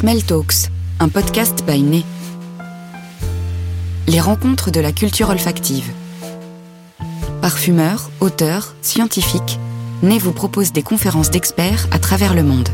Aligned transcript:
Smell 0.00 0.22
Talks, 0.22 0.68
un 1.00 1.08
podcast 1.08 1.64
by 1.66 1.82
Né. 1.82 2.04
Les 4.06 4.20
rencontres 4.20 4.70
de 4.70 4.78
la 4.78 4.92
culture 4.92 5.28
olfactive. 5.28 5.90
Parfumeurs, 7.42 8.08
auteurs, 8.20 8.76
scientifiques, 8.80 9.58
Né 10.04 10.20
vous 10.20 10.30
propose 10.30 10.70
des 10.72 10.84
conférences 10.84 11.32
d'experts 11.32 11.88
à 11.90 11.98
travers 11.98 12.34
le 12.34 12.44
monde. 12.44 12.68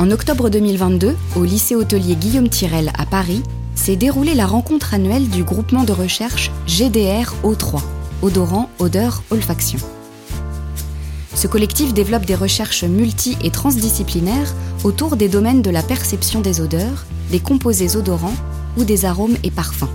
En 0.00 0.10
octobre 0.10 0.50
2022, 0.50 1.14
au 1.36 1.44
lycée 1.44 1.76
hôtelier 1.76 2.16
Guillaume 2.16 2.48
Tirel 2.48 2.90
à 2.98 3.06
Paris, 3.06 3.44
s'est 3.76 3.94
déroulée 3.94 4.34
la 4.34 4.46
rencontre 4.46 4.94
annuelle 4.94 5.28
du 5.28 5.44
groupement 5.44 5.84
de 5.84 5.92
recherche 5.92 6.50
GDR 6.66 7.32
O3, 7.44 7.80
odorant, 8.22 8.68
odeur, 8.80 9.22
olfaction. 9.30 9.78
Ce 11.36 11.46
collectif 11.46 11.92
développe 11.92 12.24
des 12.24 12.34
recherches 12.34 12.84
multi- 12.84 13.36
et 13.44 13.50
transdisciplinaires 13.50 14.54
autour 14.84 15.16
des 15.16 15.28
domaines 15.28 15.60
de 15.60 15.68
la 15.70 15.82
perception 15.82 16.40
des 16.40 16.62
odeurs, 16.62 17.04
des 17.30 17.40
composés 17.40 17.94
odorants 17.94 18.34
ou 18.78 18.84
des 18.84 19.04
arômes 19.04 19.36
et 19.44 19.50
parfums. 19.50 19.90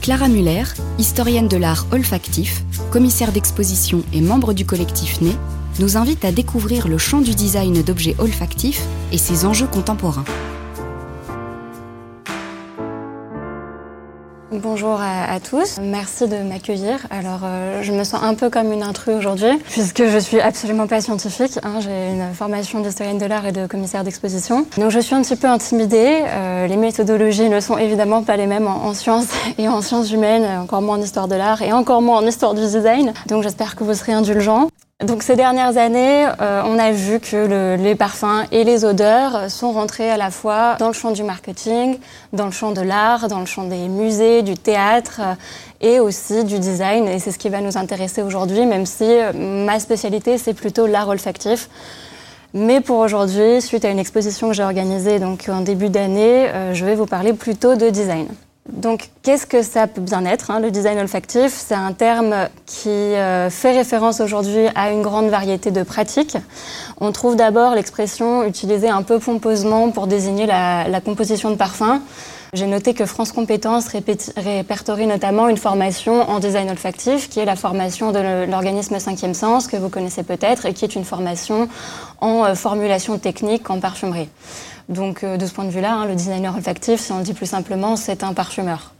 Clara 0.00 0.28
Muller, 0.28 0.64
historienne 0.98 1.48
de 1.48 1.58
l'art 1.58 1.86
olfactif, 1.92 2.64
commissaire 2.90 3.30
d'exposition 3.30 4.02
et 4.14 4.22
membre 4.22 4.54
du 4.54 4.64
collectif 4.64 5.20
Né, 5.20 5.36
nous 5.78 5.98
invite 5.98 6.24
à 6.24 6.32
découvrir 6.32 6.88
le 6.88 6.96
champ 6.96 7.20
du 7.20 7.34
design 7.34 7.82
d'objets 7.82 8.16
olfactifs 8.18 8.82
et 9.12 9.18
ses 9.18 9.44
enjeux 9.44 9.66
contemporains. 9.66 10.24
Bonjour 14.52 15.00
à, 15.00 15.40
tous, 15.40 15.78
merci 15.80 16.28
de 16.28 16.36
m'accueillir. 16.36 17.06
Alors 17.08 17.40
euh, 17.42 17.82
je 17.82 17.90
me 17.90 18.04
sens 18.04 18.22
un 18.22 18.34
peu 18.34 18.50
comme 18.50 18.70
une 18.70 18.82
intrue 18.82 19.14
aujourd'hui 19.14 19.48
puisque 19.70 20.04
je 20.04 20.18
suis 20.18 20.40
absolument 20.40 20.86
pas 20.86 21.00
scientifique. 21.00 21.58
Hein. 21.62 21.80
J'ai 21.80 22.10
une 22.10 22.34
formation 22.34 22.80
d'historienne 22.80 23.16
de 23.16 23.24
l'art 23.24 23.46
et 23.46 23.52
de 23.52 23.66
commissaire 23.66 24.04
d'exposition. 24.04 24.66
Donc 24.76 24.90
je 24.90 24.98
suis 24.98 25.14
un 25.14 25.22
petit 25.22 25.36
peu 25.36 25.46
intimidée. 25.46 26.24
Euh, 26.26 26.66
les 26.66 26.76
méthodologies 26.76 27.48
ne 27.48 27.60
sont 27.60 27.78
évidemment 27.78 28.24
pas 28.24 28.36
les 28.36 28.46
mêmes 28.46 28.66
en, 28.66 28.84
en, 28.84 28.92
sciences 28.92 29.28
et 29.58 29.68
en 29.68 29.80
sciences 29.80 30.12
humaines, 30.12 30.44
encore 30.60 30.82
moins 30.82 30.98
en 30.98 31.02
histoire 31.02 31.28
de 31.28 31.34
l'art 31.34 31.62
et 31.62 31.72
encore 31.72 32.02
moins 32.02 32.18
en 32.18 32.26
histoire 32.26 32.52
du 32.52 32.60
design. 32.60 33.14
Donc 33.28 33.42
j'espère 33.44 33.74
que 33.74 33.84
vous 33.84 33.94
serez 33.94 34.12
indulgents. 34.12 34.68
Donc 35.04 35.24
ces 35.24 35.34
dernières 35.34 35.78
années, 35.78 36.26
euh, 36.40 36.62
on 36.64 36.78
a 36.78 36.92
vu 36.92 37.18
que 37.18 37.36
le, 37.36 37.82
les 37.82 37.96
parfums 37.96 38.46
et 38.52 38.62
les 38.62 38.84
odeurs 38.84 39.50
sont 39.50 39.72
rentrés 39.72 40.08
à 40.08 40.16
la 40.16 40.30
fois 40.30 40.76
dans 40.78 40.86
le 40.86 40.92
champ 40.92 41.10
du 41.10 41.24
marketing, 41.24 41.98
dans 42.32 42.46
le 42.46 42.52
champ 42.52 42.70
de 42.70 42.82
l'art, 42.82 43.26
dans 43.26 43.40
le 43.40 43.46
champ 43.46 43.64
des 43.64 43.88
musées, 43.88 44.42
du 44.42 44.54
théâtre 44.54 45.20
euh, 45.20 45.34
et 45.80 45.98
aussi 45.98 46.44
du 46.44 46.60
design. 46.60 47.08
Et 47.08 47.18
c'est 47.18 47.32
ce 47.32 47.38
qui 47.38 47.48
va 47.48 47.60
nous 47.60 47.76
intéresser 47.76 48.22
aujourd'hui, 48.22 48.64
même 48.64 48.86
si 48.86 49.04
euh, 49.04 49.32
ma 49.32 49.80
spécialité, 49.80 50.38
c'est 50.38 50.54
plutôt 50.54 50.86
l'art 50.86 51.08
olfactif. 51.08 51.68
Mais 52.54 52.80
pour 52.80 52.98
aujourd'hui, 52.98 53.60
suite 53.60 53.84
à 53.84 53.90
une 53.90 53.98
exposition 53.98 54.48
que 54.48 54.54
j'ai 54.54 54.62
organisée 54.62 55.18
donc 55.18 55.48
en 55.48 55.62
début 55.62 55.88
d'année, 55.88 56.48
je 56.74 56.84
vais 56.84 56.94
vous 56.94 57.06
parler 57.06 57.32
plutôt 57.32 57.76
de 57.76 57.88
design. 57.88 58.26
Donc, 58.68 59.08
qu'est-ce 59.22 59.44
que 59.44 59.62
ça 59.62 59.88
peut 59.88 60.00
bien 60.00 60.24
être 60.24 60.52
hein, 60.52 60.60
Le 60.60 60.70
design 60.70 60.96
olfactif, 60.98 61.52
c'est 61.52 61.74
un 61.74 61.92
terme 61.92 62.48
qui 62.64 62.88
euh, 62.88 63.50
fait 63.50 63.72
référence 63.72 64.20
aujourd'hui 64.20 64.66
à 64.76 64.92
une 64.92 65.02
grande 65.02 65.28
variété 65.28 65.72
de 65.72 65.82
pratiques. 65.82 66.36
On 67.00 67.10
trouve 67.10 67.34
d'abord 67.34 67.74
l'expression 67.74 68.44
utilisée 68.44 68.88
un 68.88 69.02
peu 69.02 69.18
pompeusement 69.18 69.90
pour 69.90 70.06
désigner 70.06 70.46
la, 70.46 71.00
composition 71.04 71.50
de 71.50 71.56
parfums. 71.56 72.00
J'ai 72.54 72.66
noté 72.66 72.94
que 72.94 73.04
France 73.04 73.32
Compétences 73.32 73.88
répertorie 74.36 75.06
notamment 75.06 75.48
une 75.48 75.56
formation 75.56 76.30
en 76.30 76.38
design 76.38 76.70
olfactif, 76.70 77.30
qui 77.30 77.40
est 77.40 77.46
la 77.46 77.56
formation 77.56 78.12
de 78.12 78.46
l'organisme 78.48 79.00
Cinquième 79.00 79.34
Sens, 79.34 79.66
que 79.66 79.76
vous 79.76 79.88
connaissez 79.88 80.22
peut-être, 80.22 80.66
et 80.66 80.74
qui 80.74 80.84
est 80.84 80.94
une 80.94 81.04
formation 81.04 81.68
en 82.20 82.44
euh, 82.44 82.54
formulation 82.54 83.18
technique 83.18 83.70
en 83.70 83.80
parfumerie. 83.80 84.28
Donc 84.92 85.24
euh, 85.24 85.36
de 85.36 85.46
ce 85.46 85.52
point 85.52 85.64
de 85.64 85.70
vue-là, 85.70 85.94
hein, 85.94 86.06
le 86.06 86.14
designer 86.14 86.54
olfactif, 86.54 87.00
si 87.00 87.12
on 87.12 87.18
le 87.18 87.24
dit 87.24 87.34
plus 87.34 87.46
simplement, 87.46 87.96
c'est 87.96 88.22
un 88.22 88.34
parfumeur. 88.34 88.92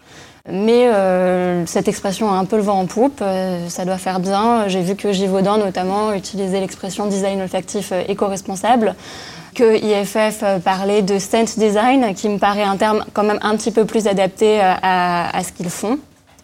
Mais 0.51 0.89
euh, 0.89 1.65
cette 1.67 1.87
expression 1.87 2.33
a 2.33 2.35
un 2.35 2.45
peu 2.45 2.57
le 2.57 2.63
vent 2.63 2.81
en 2.81 2.87
poupe, 2.87 3.21
euh, 3.23 3.69
ça 3.69 3.85
doit 3.85 3.99
faire 3.99 4.19
bien. 4.19 4.67
J'ai 4.67 4.81
vu 4.81 4.97
que 4.97 5.13
Givaudan 5.13 5.59
notamment 5.59 6.13
utilisait 6.13 6.61
l'expression 6.61 7.07
design 7.07 7.41
olfactif 7.41 7.93
éco-responsable, 8.09 8.97
que 9.55 9.77
IFF 9.77 10.63
parlait 10.65 11.03
de 11.03 11.19
scent 11.19 11.59
design, 11.59 12.15
qui 12.15 12.29
me 12.29 12.39
paraît 12.39 12.65
un 12.65 12.77
terme 12.77 13.05
quand 13.13 13.23
même 13.23 13.39
un 13.43 13.57
petit 13.57 13.71
peu 13.71 13.85
plus 13.85 14.09
adapté 14.09 14.61
à 14.61 15.41
ce 15.45 15.53
qu'ils 15.53 15.71
font. 15.71 15.99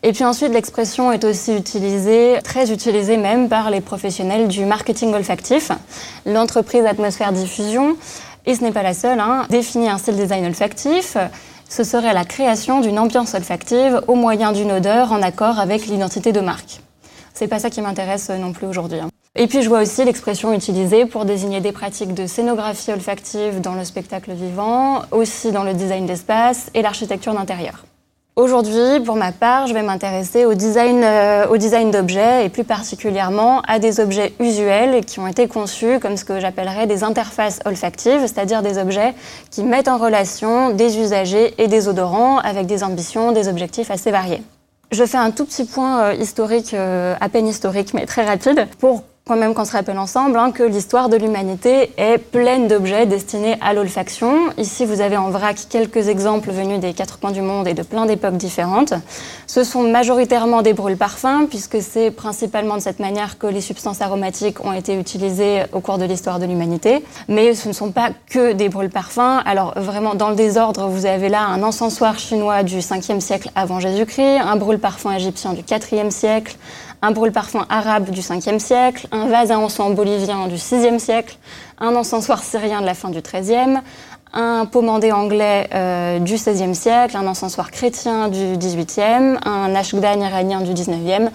Et 0.04 0.12
puis 0.12 0.24
ensuite, 0.24 0.52
l'expression 0.52 1.10
est 1.10 1.24
aussi 1.24 1.56
utilisée, 1.56 2.38
très 2.44 2.70
utilisée 2.70 3.16
même 3.16 3.48
par 3.48 3.70
les 3.70 3.80
professionnels 3.80 4.46
du 4.46 4.64
marketing 4.64 5.12
olfactif. 5.12 5.72
L'entreprise 6.24 6.84
Atmosphère 6.84 7.32
Diffusion 7.32 7.96
et 8.48 8.54
ce 8.54 8.64
n'est 8.64 8.72
pas 8.72 8.82
la 8.82 8.94
seule, 8.94 9.20
hein, 9.20 9.44
définit 9.50 9.90
un 9.90 9.98
style 9.98 10.16
design 10.16 10.46
olfactif. 10.46 11.18
Ce 11.68 11.84
serait 11.84 12.14
la 12.14 12.24
création 12.24 12.80
d'une 12.80 12.98
ambiance 12.98 13.34
olfactive 13.34 14.00
au 14.08 14.14
moyen 14.14 14.52
d'une 14.52 14.72
odeur 14.72 15.12
en 15.12 15.20
accord 15.20 15.58
avec 15.58 15.86
l'identité 15.86 16.32
de 16.32 16.40
marque. 16.40 16.80
C'est 17.34 17.46
pas 17.46 17.58
ça 17.58 17.68
qui 17.68 17.82
m'intéresse 17.82 18.30
non 18.30 18.54
plus 18.54 18.66
aujourd'hui. 18.66 19.00
Hein. 19.00 19.10
Et 19.36 19.48
puis 19.48 19.60
je 19.60 19.68
vois 19.68 19.82
aussi 19.82 20.02
l'expression 20.02 20.54
utilisée 20.54 21.04
pour 21.04 21.26
désigner 21.26 21.60
des 21.60 21.72
pratiques 21.72 22.14
de 22.14 22.26
scénographie 22.26 22.90
olfactive 22.90 23.60
dans 23.60 23.74
le 23.74 23.84
spectacle 23.84 24.32
vivant, 24.32 25.02
aussi 25.10 25.52
dans 25.52 25.62
le 25.62 25.74
design 25.74 26.06
d'espace 26.06 26.70
et 26.72 26.80
l'architecture 26.80 27.34
d'intérieur. 27.34 27.84
Aujourd'hui, 28.38 29.00
pour 29.04 29.16
ma 29.16 29.32
part, 29.32 29.66
je 29.66 29.74
vais 29.74 29.82
m'intéresser 29.82 30.44
au 30.44 30.54
design, 30.54 31.02
euh, 31.02 31.48
au 31.48 31.56
design 31.56 31.90
d'objets 31.90 32.46
et 32.46 32.48
plus 32.48 32.62
particulièrement 32.62 33.62
à 33.62 33.80
des 33.80 33.98
objets 33.98 34.32
usuels 34.38 35.04
qui 35.04 35.18
ont 35.18 35.26
été 35.26 35.48
conçus 35.48 35.98
comme 35.98 36.16
ce 36.16 36.24
que 36.24 36.38
j'appellerais 36.38 36.86
des 36.86 37.02
interfaces 37.02 37.58
olfactives, 37.64 38.20
c'est-à-dire 38.20 38.62
des 38.62 38.78
objets 38.78 39.12
qui 39.50 39.64
mettent 39.64 39.88
en 39.88 39.98
relation 39.98 40.70
des 40.70 40.98
usagers 40.98 41.52
et 41.58 41.66
des 41.66 41.88
odorants 41.88 42.38
avec 42.38 42.66
des 42.66 42.84
ambitions, 42.84 43.32
des 43.32 43.48
objectifs 43.48 43.90
assez 43.90 44.12
variés. 44.12 44.44
Je 44.92 45.04
fais 45.04 45.18
un 45.18 45.32
tout 45.32 45.44
petit 45.44 45.64
point 45.64 46.02
euh, 46.02 46.14
historique, 46.14 46.74
euh, 46.74 47.16
à 47.20 47.28
peine 47.28 47.48
historique, 47.48 47.92
mais 47.92 48.06
très 48.06 48.24
rapide, 48.24 48.68
pour 48.78 49.02
quand 49.28 49.36
même 49.36 49.54
qu'on 49.54 49.66
se 49.66 49.72
rappelle 49.72 49.98
ensemble 49.98 50.38
hein, 50.38 50.50
que 50.50 50.62
l'histoire 50.62 51.10
de 51.10 51.16
l'humanité 51.16 51.92
est 51.98 52.18
pleine 52.18 52.66
d'objets 52.66 53.04
destinés 53.04 53.56
à 53.60 53.74
l'olfaction. 53.74 54.34
Ici, 54.56 54.86
vous 54.86 55.02
avez 55.02 55.18
en 55.18 55.30
vrac 55.30 55.56
quelques 55.68 56.08
exemples 56.08 56.50
venus 56.50 56.80
des 56.80 56.94
quatre 56.94 57.20
coins 57.20 57.30
du 57.30 57.42
monde 57.42 57.68
et 57.68 57.74
de 57.74 57.82
plein 57.82 58.06
d'époques 58.06 58.38
différentes. 58.38 58.94
Ce 59.46 59.64
sont 59.64 59.82
majoritairement 59.82 60.62
des 60.62 60.72
brûles-parfums, 60.72 61.46
puisque 61.48 61.82
c'est 61.82 62.10
principalement 62.10 62.76
de 62.76 62.80
cette 62.80 63.00
manière 63.00 63.38
que 63.38 63.46
les 63.46 63.60
substances 63.60 64.00
aromatiques 64.00 64.64
ont 64.64 64.72
été 64.72 64.98
utilisées 64.98 65.62
au 65.72 65.80
cours 65.80 65.98
de 65.98 66.04
l'histoire 66.04 66.38
de 66.38 66.46
l'humanité. 66.46 67.04
Mais 67.28 67.54
ce 67.54 67.68
ne 67.68 67.74
sont 67.74 67.92
pas 67.92 68.10
que 68.30 68.54
des 68.54 68.70
brûles-parfums. 68.70 69.42
Alors 69.44 69.74
vraiment, 69.76 70.14
dans 70.14 70.30
le 70.30 70.36
désordre, 70.36 70.88
vous 70.88 71.04
avez 71.04 71.28
là 71.28 71.42
un 71.42 71.62
encensoir 71.62 72.18
chinois 72.18 72.62
du 72.62 72.78
5e 72.78 73.20
siècle 73.20 73.50
avant 73.54 73.78
Jésus-Christ, 73.78 74.38
un 74.40 74.56
brûle-parfum 74.56 75.12
égyptien 75.12 75.52
du 75.52 75.62
4e 75.62 76.10
siècle, 76.10 76.56
un 77.02 77.10
brûle-parfum 77.10 77.64
arabe 77.68 78.10
du 78.10 78.20
5e 78.20 78.58
siècle, 78.58 79.06
un 79.12 79.26
vase 79.26 79.50
à 79.50 79.58
encens 79.58 79.94
bolivien 79.94 80.48
du 80.48 80.56
6e 80.56 80.98
siècle, 80.98 81.36
un 81.78 81.94
encensoir 81.94 82.42
syrien 82.42 82.80
de 82.80 82.86
la 82.86 82.94
fin 82.94 83.10
du 83.10 83.20
13e, 83.20 83.80
un 84.32 84.66
pommandé 84.66 85.12
anglais 85.12 85.68
euh, 85.74 86.18
du 86.18 86.34
16e 86.34 86.74
siècle, 86.74 87.16
un 87.16 87.26
encensoir 87.26 87.70
chrétien 87.70 88.28
du 88.28 88.56
18e, 88.56 89.38
un 89.46 89.74
ashgdan 89.74 90.20
iranien 90.20 90.60
du 90.60 90.72
19e 90.72 91.30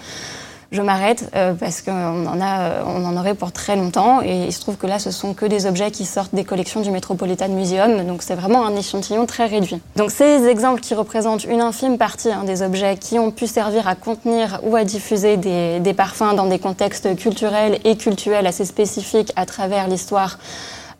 je 0.73 0.81
m'arrête 0.81 1.29
euh, 1.35 1.53
parce 1.53 1.83
qu'on 1.83 2.25
en, 2.25 2.41
a, 2.41 2.59
euh, 2.61 2.83
on 2.85 3.05
en 3.05 3.15
aurait 3.15 3.35
pour 3.35 3.51
très 3.51 3.75
longtemps. 3.75 4.21
Et 4.23 4.45
il 4.45 4.51
se 4.51 4.59
trouve 4.59 4.75
que 4.75 4.87
là, 4.87 4.97
ce 4.97 5.11
sont 5.11 5.35
que 5.35 5.45
des 5.45 5.67
objets 5.67 5.91
qui 5.91 6.03
sortent 6.03 6.33
des 6.33 6.43
collections 6.43 6.81
du 6.81 6.89
Metropolitan 6.89 7.49
Museum. 7.49 8.05
Donc 8.05 8.23
c'est 8.23 8.33
vraiment 8.33 8.65
un 8.65 8.75
échantillon 8.75 9.27
très 9.27 9.45
réduit. 9.45 9.79
Donc 9.95 10.09
ces 10.09 10.47
exemples 10.47 10.81
qui 10.81 10.95
représentent 10.95 11.45
une 11.45 11.61
infime 11.61 11.99
partie 11.99 12.31
hein, 12.31 12.43
des 12.43 12.63
objets 12.63 12.97
qui 12.97 13.19
ont 13.19 13.29
pu 13.29 13.45
servir 13.45 13.87
à 13.87 13.93
contenir 13.93 14.59
ou 14.63 14.75
à 14.75 14.83
diffuser 14.83 15.37
des, 15.37 15.93
parfums 15.93 16.35
dans 16.35 16.47
des 16.47 16.57
contextes 16.57 17.15
culturels 17.15 17.77
et 17.83 17.95
cultuels 17.95 18.47
assez 18.47 18.65
spécifiques 18.65 19.31
à 19.35 19.45
travers 19.45 19.87
l'histoire 19.87 20.39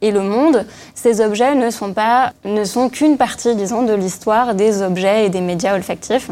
et 0.04 0.12
le 0.12 0.22
monde, 0.22 0.66
ces 0.94 1.22
objets 1.22 1.56
ne 1.56 1.72
sont 1.72 1.94
pas, 1.94 2.34
ne 2.44 2.64
sont 2.66 2.90
qu'une 2.90 3.18
partie, 3.18 3.56
disons, 3.56 3.84
de 3.84 3.94
l'histoire 3.94 4.54
des 4.54 4.82
objets 4.82 5.26
et 5.26 5.30
des 5.30 5.42
médias 5.42 5.76
olfactifs. 5.76 6.30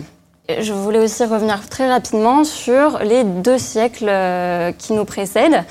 Je 0.60 0.74
voulais 0.74 1.00
aussi 1.00 1.24
revenir 1.24 1.68
très 1.70 1.90
rapidement 1.90 2.44
sur 2.44 3.00
les 3.00 3.24
deux 3.24 3.58
siècles 3.58 4.10
euh, 4.10 4.72
qui 4.72 4.94
nous 4.94 5.06
précèdent, 5.06 5.64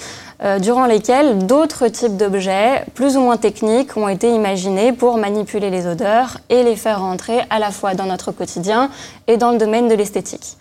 euh, 0.42 0.58
durant 0.58 0.86
lesquels 0.86 1.46
d'autres 1.46 1.88
types 1.88 2.16
d'objets, 2.16 2.84
plus 2.94 3.16
ou 3.16 3.20
moins 3.20 3.36
techniques, 3.36 3.96
ont 3.96 4.08
été 4.08 4.30
imaginés 4.30 4.92
pour 4.92 5.18
manipuler 5.18 5.70
les 5.70 5.86
odeurs 5.86 6.38
et 6.48 6.62
les 6.62 6.76
faire 6.76 7.00
rentrer 7.00 7.40
à 7.50 7.58
la 7.58 7.70
fois 7.70 7.94
dans 7.94 8.06
notre 8.06 8.32
quotidien 8.32 8.90
et 9.26 9.36
dans 9.36 9.50
le 9.50 9.58
domaine 9.58 9.88
de 9.88 9.94
l'esthétique. 9.94 10.56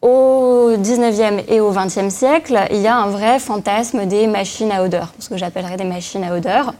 Au 0.00 0.70
19e 0.76 1.42
et 1.48 1.60
au 1.60 1.72
20e 1.72 2.10
siècle, 2.10 2.56
il 2.70 2.80
y 2.80 2.86
a 2.86 2.96
un 2.96 3.08
vrai 3.08 3.40
fantasme 3.40 4.06
des 4.06 4.28
machines 4.28 4.70
à 4.70 4.84
odeur, 4.84 5.12
ce 5.18 5.28
que 5.28 5.36
j'appellerais 5.36 5.76
des 5.76 5.84
machines 5.84 6.22
à 6.22 6.36
odeur. 6.36 6.72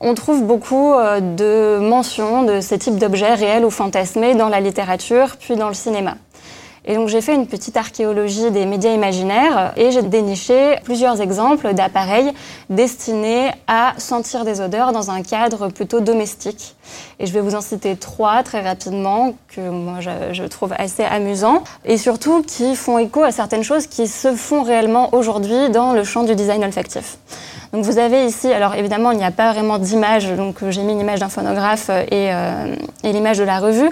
On 0.00 0.14
trouve 0.14 0.44
beaucoup 0.44 0.92
euh, 0.92 1.20
de 1.20 1.78
mentions 1.80 2.42
de 2.42 2.60
ces 2.60 2.78
types 2.78 2.98
d'objets 2.98 3.34
réels 3.34 3.64
ou 3.64 3.70
fantasmés 3.70 4.34
dans 4.34 4.48
la 4.48 4.60
littérature, 4.60 5.36
puis 5.38 5.56
dans 5.56 5.68
le 5.68 5.74
cinéma. 5.74 6.16
Et 6.86 6.94
donc 6.94 7.08
j'ai 7.08 7.20
fait 7.20 7.34
une 7.34 7.48
petite 7.48 7.76
archéologie 7.76 8.52
des 8.52 8.64
médias 8.64 8.92
imaginaires 8.92 9.72
et 9.76 9.90
j'ai 9.90 10.02
déniché 10.02 10.76
plusieurs 10.84 11.20
exemples 11.20 11.74
d'appareils 11.74 12.32
destinés 12.70 13.50
à 13.66 13.94
sentir 13.98 14.44
des 14.44 14.60
odeurs 14.60 14.92
dans 14.92 15.10
un 15.10 15.22
cadre 15.22 15.68
plutôt 15.68 16.00
domestique. 16.00 16.76
Et 17.18 17.26
je 17.26 17.32
vais 17.32 17.40
vous 17.40 17.56
en 17.56 17.60
citer 17.60 17.96
trois 17.96 18.44
très 18.44 18.60
rapidement 18.60 19.34
que 19.48 19.60
moi 19.60 19.98
je, 20.00 20.44
trouve 20.44 20.74
assez 20.78 21.02
amusants 21.02 21.64
et 21.84 21.98
surtout 21.98 22.42
qui 22.42 22.76
font 22.76 22.98
écho 22.98 23.24
à 23.24 23.32
certaines 23.32 23.64
choses 23.64 23.88
qui 23.88 24.06
se 24.06 24.36
font 24.36 24.62
réellement 24.62 25.12
aujourd'hui 25.12 25.70
dans 25.70 25.92
le 25.92 26.04
champ 26.04 26.22
du 26.22 26.36
design 26.36 26.62
olfactif. 26.62 27.18
Donc 27.72 27.84
vous 27.84 27.98
avez 27.98 28.26
ici, 28.26 28.52
alors 28.52 28.76
évidemment 28.76 29.10
il 29.10 29.18
n'y 29.18 29.24
a 29.24 29.32
pas 29.32 29.52
vraiment 29.52 29.78
d'image, 29.78 30.30
donc 30.30 30.58
j'ai 30.70 30.82
mis 30.82 30.92
une 30.92 31.00
image 31.00 31.18
d'un 31.18 31.28
phonographe 31.28 31.90
euh, 31.90 32.76
et 33.02 33.12
l'image 33.12 33.38
de 33.38 33.44
la 33.44 33.58
revue 33.58 33.90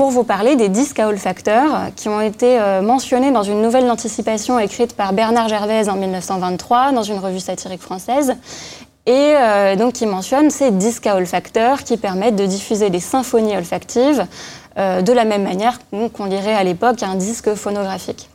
pour 0.00 0.08
vous 0.08 0.24
parler 0.24 0.56
des 0.56 0.70
disques 0.70 0.98
à 0.98 1.08
olfacteurs 1.08 1.90
qui 1.94 2.08
ont 2.08 2.22
été 2.22 2.58
euh, 2.58 2.80
mentionnés 2.80 3.32
dans 3.32 3.42
une 3.42 3.60
nouvelle 3.60 3.86
d'anticipation 3.86 4.58
écrite 4.58 4.96
par 4.96 5.12
Bernard 5.12 5.48
Gervaise 5.48 5.90
en 5.90 5.96
1923 5.96 6.92
dans 6.92 7.02
une 7.02 7.18
revue 7.18 7.38
satirique 7.38 7.82
française 7.82 8.34
et 9.04 9.34
euh, 9.36 9.76
donc 9.76 9.92
qui 9.92 10.06
mentionne 10.06 10.48
ces 10.48 10.70
disques 10.70 11.06
à 11.06 11.16
olfacteurs 11.16 11.84
qui 11.84 11.98
permettent 11.98 12.36
de 12.36 12.46
diffuser 12.46 12.88
des 12.88 12.98
symphonies 12.98 13.54
olfactives 13.54 14.26
euh, 14.78 15.02
de 15.02 15.12
la 15.12 15.26
même 15.26 15.42
manière 15.42 15.78
qu'on 15.90 16.24
lirait 16.24 16.54
à 16.54 16.64
l'époque 16.64 17.02
un 17.02 17.16
disque 17.16 17.54
phonographique. 17.54 18.30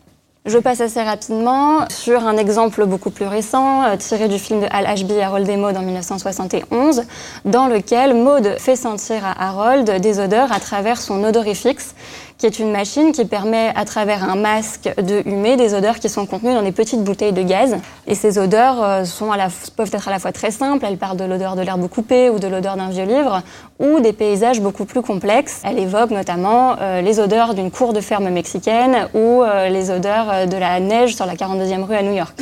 Je 0.48 0.60
passe 0.60 0.80
assez 0.80 1.02
rapidement 1.02 1.90
sur 1.90 2.28
un 2.28 2.38
exemple 2.38 2.86
beaucoup 2.86 3.10
plus 3.10 3.26
récent, 3.26 3.84
euh, 3.84 3.98
tiré 3.98 4.28
du 4.28 4.38
film 4.38 4.60
de 4.60 4.68
Al 4.70 4.86
Ashby, 4.86 5.20
Harold 5.20 5.50
et 5.50 5.58
Maud 5.58 5.76
en 5.76 5.82
1971, 5.82 7.02
dans 7.46 7.66
lequel 7.66 8.14
Maud 8.14 8.56
fait 8.60 8.76
sentir 8.76 9.26
à 9.26 9.48
Harold 9.48 10.00
des 10.00 10.20
odeurs 10.20 10.52
à 10.52 10.60
travers 10.60 11.02
son 11.02 11.24
odorifix, 11.24 11.96
qui 12.38 12.46
est 12.46 12.60
une 12.60 12.72
machine 12.72 13.12
qui 13.12 13.26
permet, 13.26 13.72
à 13.76 13.86
travers 13.86 14.24
un 14.30 14.36
masque, 14.36 14.90
de 14.98 15.22
humer 15.26 15.56
des 15.56 15.74
odeurs 15.74 16.00
qui 16.00 16.10
sont 16.10 16.26
contenues 16.26 16.54
dans 16.54 16.64
des 16.64 16.74
petites 16.74 17.04
bouteilles 17.04 17.32
de 17.32 17.42
gaz. 17.42 17.78
Et 18.08 18.16
ces 18.16 18.38
odeurs 18.38 18.84
euh, 18.84 19.06
sont 19.06 19.32
peuvent 19.76 19.90
être 19.94 20.08
à 20.08 20.12
la 20.12 20.20
fois 20.20 20.32
très 20.32 20.52
simples, 20.52 20.86
elles 20.88 20.98
parlent 20.98 21.18
de 21.18 21.24
l'odeur 21.24 21.56
de 21.56 21.62
l'herbe 21.62 21.88
coupée 21.88 22.30
ou 22.30 22.40
de 22.40 22.48
l'odeur 22.48 22.76
d'un 22.76 22.90
vieux 22.90 23.06
livre, 23.06 23.42
ou 23.80 24.00
des 24.02 24.14
paysages 24.14 24.62
beaucoup 24.62 24.86
plus 24.86 25.02
complexes. 25.02 25.62
Elle 25.64 25.80
évoque 25.80 26.12
notamment 26.12 26.76
euh, 26.80 27.02
les 27.02 27.20
odeurs 27.20 27.54
d'une 27.54 27.72
cour 27.72 27.94
de 27.94 28.02
ferme 28.02 28.30
mexicaine 28.30 29.08
ou 29.14 29.42
euh, 29.42 29.70
les 29.70 29.90
odeurs 29.90 30.48
de 30.48 30.58
la 30.58 30.80
neige 30.80 31.16
sur 31.16 31.26
la 31.26 31.36
42e 31.36 31.84
rue 31.84 31.96
à 31.96 32.04
New 32.04 32.14
York. 32.14 32.38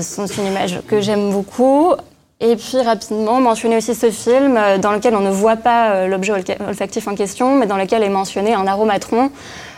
c'est 0.00 0.36
une 0.38 0.46
image 0.46 0.80
que 0.88 1.00
j'aime 1.00 1.30
beaucoup. 1.30 1.94
Et 2.42 2.56
puis 2.56 2.80
rapidement 2.80 3.38
mentionner 3.38 3.76
aussi 3.76 3.94
ce 3.94 4.10
film 4.10 4.56
euh, 4.56 4.78
dans 4.78 4.92
lequel 4.92 5.14
on 5.14 5.20
ne 5.20 5.30
voit 5.30 5.56
pas 5.56 5.90
euh, 5.90 6.06
l'objet 6.06 6.32
olfactif 6.66 7.06
en 7.06 7.14
question, 7.14 7.56
mais 7.56 7.66
dans 7.66 7.76
lequel 7.76 8.02
est 8.02 8.08
mentionné 8.08 8.54
un 8.54 8.66
aromatron, 8.66 9.30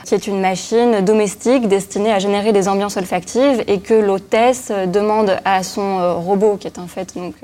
qui 0.05 0.15
est 0.15 0.29
une 0.29 0.41
machine 0.41 1.01
domestique 1.01 1.67
destinée 1.67 2.13
à 2.13 2.21
générer 2.21 2.53
des 2.53 2.69
ambiances 2.69 2.97
olfactives 2.97 3.65
et 3.67 3.81
que 3.81 3.95
l'hôtesse 3.95 4.69
euh, 4.71 4.87
demande 4.87 5.39
à 5.45 5.65
son 5.65 6.21
robot, 6.21 6.57
qui 6.57 6.69
est 6.69 6.79
en 6.79 6.87
fait 6.87 7.17
donc 7.17 7.35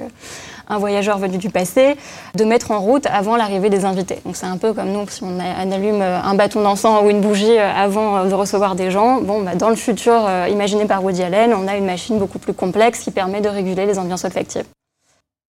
un 0.69 0.79
voyageur 0.79 1.19
venu 1.19 1.39
du 1.39 1.51
passé, 1.51 1.97
de 2.37 2.45
mettre 2.45 2.71
en 2.71 2.79
route 2.79 3.07
avant 3.07 3.35
l'arrivée 3.35 3.71
des 3.71 3.85
invités. 3.85 4.21
Donc 4.25 4.37
c'est 4.37 4.47
un 4.47 4.57
peu 4.57 4.73
comme 4.73 4.93
nous, 4.93 5.05
si 5.09 5.25
on 5.25 5.41
allume 5.41 6.01
un 6.01 6.35
bâton 6.35 6.63
d'encens 6.63 7.03
ou 7.03 7.11
une 7.11 7.21
bougie 7.21 7.59
avant 7.59 8.25
de 8.25 8.35
recevoir 8.35 8.77
des 8.77 8.93
gens. 8.93 9.21
Bon, 9.21 9.43
bah, 9.43 9.57
dans 9.57 9.71
le 9.71 9.77
futur 9.77 10.29
imaginé 10.49 10.85
par 10.85 11.03
Woody 11.03 11.23
Allen, 11.23 11.55
on 11.55 11.67
a 11.67 11.77
une 11.77 11.87
machine 11.87 12.19
beaucoup 12.19 12.39
plus 12.39 12.53
complexe 12.53 13.01
qui 13.01 13.11
permet 13.11 13.41
de 13.41 13.49
réguler 13.49 13.87
les 13.87 13.99
ambiances 13.99 14.25
olfactives. 14.25 14.67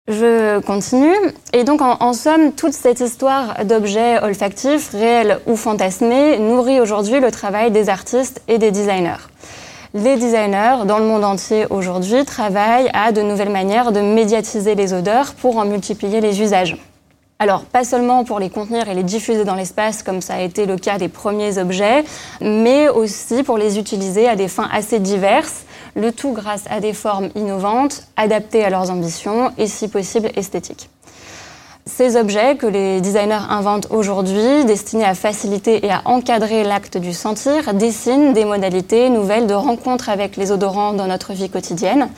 Je 0.08 0.60
continue. 0.60 1.16
Et 1.52 1.64
donc, 1.64 1.80
en, 1.82 2.12
somme, 2.12 2.52
toute 2.52 2.74
cette 2.74 3.00
histoire 3.00 3.64
d'objets 3.64 4.22
olfactifs, 4.22 4.90
réels 4.92 5.40
ou 5.46 5.56
fantasmés, 5.56 6.38
nourrit 6.38 6.80
aujourd'hui 6.80 7.18
le 7.18 7.32
travail 7.32 7.72
des 7.72 7.88
artistes 7.88 8.40
et 8.46 8.58
des 8.58 8.70
designers. 8.70 9.26
Les 9.94 10.14
designers 10.14 10.84
dans 10.86 10.98
le 10.98 11.06
monde 11.06 11.24
entier 11.24 11.66
aujourd'hui 11.70 12.24
travaillent 12.24 12.90
à 12.92 13.10
de 13.10 13.20
nouvelles 13.20 13.50
manières 13.50 13.90
de 13.90 14.00
médiatiser 14.00 14.76
les 14.76 14.92
odeurs 14.92 15.34
pour 15.34 15.56
en 15.56 15.64
multiplier 15.64 16.20
les 16.20 16.40
usages. 16.40 16.76
Alors, 17.40 17.64
pas 17.64 17.82
seulement 17.82 18.22
pour 18.24 18.38
les 18.38 18.48
contenir 18.48 18.88
et 18.88 18.94
les 18.94 19.02
diffuser 19.02 19.44
dans 19.44 19.56
l'espace, 19.56 20.04
comme 20.04 20.22
ça 20.22 20.34
a 20.34 20.40
été 20.40 20.66
le 20.66 20.76
cas 20.76 20.98
des 20.98 21.08
premiers 21.08 21.58
objets, 21.58 22.04
mais 22.40 22.88
aussi 22.88 23.42
pour 23.42 23.58
les 23.58 23.78
utiliser 23.78 24.28
à 24.28 24.36
des 24.36 24.48
fins 24.48 24.68
assez 24.72 25.00
diverses 25.00 25.65
le 25.96 26.12
tout 26.12 26.32
grâce 26.32 26.64
à 26.70 26.78
des 26.80 26.92
formes 26.92 27.30
innovantes, 27.34 28.04
adaptées 28.16 28.64
à 28.64 28.70
leurs 28.70 28.90
ambitions 28.90 29.50
et 29.58 29.66
si 29.66 29.88
possible 29.88 30.30
esthétiques. 30.36 30.90
Ces 31.88 32.16
objets 32.16 32.56
que 32.56 32.66
les 32.66 33.00
designers 33.00 33.46
inventent 33.48 33.86
aujourd'hui, 33.90 34.64
destinés 34.64 35.04
à 35.04 35.14
faciliter 35.14 35.86
et 35.86 35.90
à 35.90 36.02
encadrer 36.04 36.64
l'acte 36.64 36.98
du 36.98 37.12
sentir, 37.12 37.74
dessinent 37.74 38.32
des 38.32 38.44
modalités 38.44 39.08
nouvelles 39.08 39.46
de 39.46 39.54
rencontre 39.54 40.08
avec 40.08 40.36
les 40.36 40.50
odorants 40.50 40.94
dans 40.94 41.06
notre 41.06 41.32
vie 41.32 41.48
quotidienne, 41.48 42.08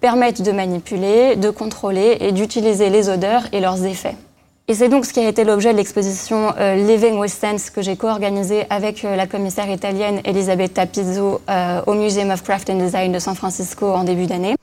permettent 0.00 0.42
de 0.42 0.52
manipuler, 0.52 1.34
de 1.34 1.50
contrôler 1.50 2.18
et 2.20 2.30
d'utiliser 2.30 2.88
les 2.88 3.08
odeurs 3.08 3.42
et 3.52 3.60
leurs 3.60 3.84
effets. 3.84 4.16
Et 4.68 4.74
c'est 4.74 4.88
donc 4.88 5.06
ce 5.06 5.12
qui 5.12 5.20
a 5.20 5.28
été 5.28 5.44
l'objet 5.44 5.70
de 5.72 5.76
l'exposition 5.76 6.52
euh, 6.58 6.74
Living 6.74 7.20
with 7.20 7.30
Sense 7.30 7.70
que 7.70 7.82
j'ai 7.82 7.96
co-organisée 7.96 8.64
avec 8.68 9.04
euh, 9.04 9.14
la 9.14 9.28
commissaire 9.28 9.70
italienne 9.70 10.20
Elisabetta 10.24 10.86
Pizzo 10.86 11.40
euh, 11.48 11.82
au 11.86 11.94
Museum 11.94 12.30
of 12.30 12.42
Craft 12.42 12.70
and 12.70 12.78
Design 12.78 13.12
de 13.12 13.20
San 13.20 13.36
Francisco 13.36 13.86
en 13.86 14.02
début 14.02 14.26
d'année 14.26 14.56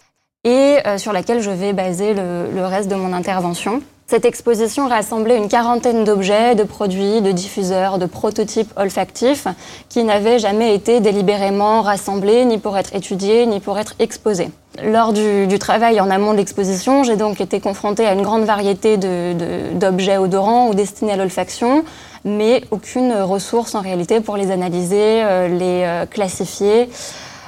et 0.46 0.80
sur 0.98 1.14
laquelle 1.14 1.42
je 1.42 1.50
vais 1.50 1.72
baser 1.72 2.14
le, 2.14 2.52
le, 2.54 2.66
reste 2.66 2.90
de 2.90 2.96
mon 2.96 3.14
intervention. 3.14 3.82
Cette 4.08 4.26
exposition 4.26 4.90
rassemblait 4.90 5.38
une 5.38 5.48
quarantaine 5.48 6.04
d'objets, 6.04 6.54
de 6.56 6.64
produits, 6.64 7.22
de 7.22 7.32
diffuseurs, 7.32 7.98
de 7.98 8.06
prototypes 8.06 8.74
olfactifs 8.76 9.48
qui 9.88 10.04
n'avaient 10.04 10.40
jamais 10.40 10.76
été 10.76 11.00
délibérément 11.00 11.82
rassemblés 11.82 12.44
ni 12.44 12.58
pour 12.58 12.78
être 12.78 12.94
étudiés 12.94 13.46
ni 13.46 13.62
pour 13.62 13.80
être 13.80 13.96
exposés. 14.00 14.50
Lors 14.82 15.14
du, 15.14 15.60
travail 15.60 16.02
en 16.02 16.10
amont 16.10 16.32
de 16.32 16.38
l'exposition, 16.38 17.04
j'ai 17.04 17.16
donc 17.16 17.40
été 17.40 17.60
confrontée 17.60 18.08
à 18.08 18.14
une 18.14 18.24
grande 18.24 18.44
variété 18.44 18.98
d'objets 18.98 20.18
odorants 20.18 20.68
ou 20.68 20.74
destinés 20.74 21.12
à 21.14 21.16
l'olfaction, 21.16 21.86
mais 22.26 22.64
aucune 22.72 23.14
ressource 23.14 23.76
en 23.76 23.82
réalité 23.82 24.20
pour 24.20 24.36
les 24.36 24.50
analyser, 24.50 25.22
euh, 25.24 25.48
les 25.48 25.84
euh, 25.84 26.06
classifier. 26.08 26.90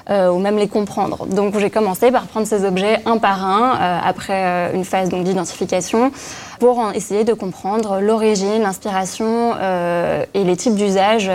Euh, 0.09 0.29
ou 0.29 0.37
même 0.37 0.57
les 0.57 0.67
comprendre. 0.67 1.25
Donc 1.25 1.57
j'ai 1.57 1.71
commencé 1.71 2.11
par 2.11 2.27
prendre 2.27 2.45
ces 2.45 2.63
objets 2.63 2.99
un 3.07 3.17
par 3.17 3.43
un 3.43 3.71
après 4.03 4.71
une 4.75 4.85
phase 4.85 5.09
d'identification 5.09 6.11
pour 6.59 6.91
essayer 6.93 7.23
de 7.23 7.33
comprendre 7.33 7.99
l'origine, 7.99 8.61
l'inspiration 8.61 9.53
euh, 9.59 10.23
et 10.33 10.43
les 10.43 10.55
types 10.55 10.75
d'usages 10.75 11.29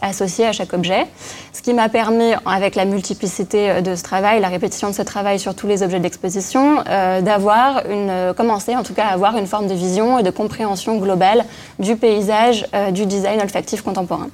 associés 0.00 0.46
à 0.46 0.52
chaque 0.52 0.72
objet. 0.72 1.06
Ce 1.52 1.62
qui 1.62 1.74
m'a 1.74 1.88
permis, 1.88 2.32
avec 2.44 2.74
la 2.74 2.84
multiplicité 2.84 3.82
de 3.82 3.94
ce 3.94 4.02
travail, 4.02 4.40
la 4.40 4.48
répétition 4.48 4.88
de 4.88 4.94
ce 4.94 5.02
travail 5.02 5.38
sur 5.38 5.54
tous 5.54 5.66
les 5.66 5.82
objets 5.82 6.00
d'exposition, 6.00 6.82
euh, 6.88 7.20
d'avoir 7.20 7.82
une, 7.88 8.34
commencer 8.34 8.74
en 8.76 8.82
tout 8.82 8.94
cas 8.94 9.06
à 9.06 9.12
avoir 9.12 9.36
une 9.36 9.46
forme 9.46 9.66
de 9.66 9.74
vision 9.74 10.18
et 10.18 10.22
de 10.22 10.30
compréhension 10.30 10.96
globale 10.96 11.44
du 11.78 11.96
paysage 11.96 12.66
euh, 12.74 12.90
du 12.90 13.06
design 13.06 13.40
olfactif 13.40 13.82
contemporain. 13.82 14.28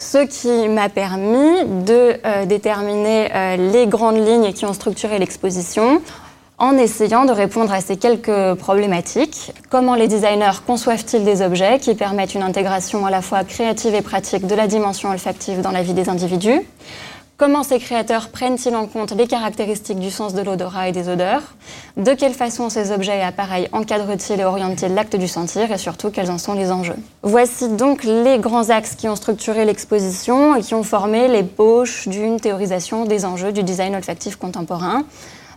Ce 0.00 0.18
qui 0.18 0.68
m'a 0.68 0.88
permis 0.88 1.64
de 1.84 2.44
déterminer 2.44 3.56
les 3.56 3.88
grandes 3.88 4.24
lignes 4.24 4.52
qui 4.52 4.64
ont 4.64 4.72
structuré 4.72 5.18
l'exposition 5.18 6.00
en 6.58 6.76
essayant 6.76 7.24
de 7.24 7.32
répondre 7.32 7.72
à 7.72 7.80
ces 7.80 7.96
quelques 7.96 8.54
problématiques. 8.54 9.52
Comment 9.70 9.96
les 9.96 10.06
designers 10.06 10.62
conçoivent-ils 10.66 11.24
des 11.24 11.42
objets 11.42 11.80
qui 11.80 11.96
permettent 11.96 12.34
une 12.34 12.42
intégration 12.42 13.06
à 13.06 13.10
la 13.10 13.22
fois 13.22 13.42
créative 13.42 13.94
et 13.94 14.02
pratique 14.02 14.46
de 14.46 14.54
la 14.54 14.68
dimension 14.68 15.10
olfactive 15.10 15.62
dans 15.62 15.72
la 15.72 15.82
vie 15.82 15.94
des 15.94 16.08
individus? 16.08 16.60
Comment 17.38 17.62
ces 17.62 17.78
créateurs 17.78 18.30
prennent-ils 18.30 18.74
en 18.74 18.88
compte 18.88 19.12
les 19.12 19.28
caractéristiques 19.28 20.00
du 20.00 20.10
sens 20.10 20.34
de 20.34 20.42
l'odorat 20.42 20.88
et 20.88 20.92
des 20.92 21.08
odeurs? 21.08 21.42
De 21.96 22.12
quelle 22.12 22.34
façon 22.34 22.68
ces 22.68 22.90
objets 22.90 23.18
et 23.18 23.22
appareils 23.22 23.68
encadrent-ils 23.70 24.40
et 24.40 24.44
orientent-ils 24.44 24.92
l'acte 24.92 25.14
du 25.14 25.28
sentir? 25.28 25.70
Et 25.70 25.78
surtout, 25.78 26.10
quels 26.10 26.32
en 26.32 26.38
sont 26.38 26.54
les 26.54 26.72
enjeux? 26.72 26.96
Voici 27.22 27.68
donc 27.68 28.02
les 28.02 28.40
grands 28.40 28.70
axes 28.70 28.96
qui 28.96 29.08
ont 29.08 29.14
structuré 29.14 29.64
l'exposition 29.64 30.56
et 30.56 30.62
qui 30.62 30.74
ont 30.74 30.82
formé 30.82 31.28
les 31.28 31.44
poches 31.44 32.08
d'une 32.08 32.40
théorisation 32.40 33.04
des 33.04 33.24
enjeux 33.24 33.52
du 33.52 33.62
design 33.62 33.94
olfactif 33.94 34.34
contemporain. 34.34 35.04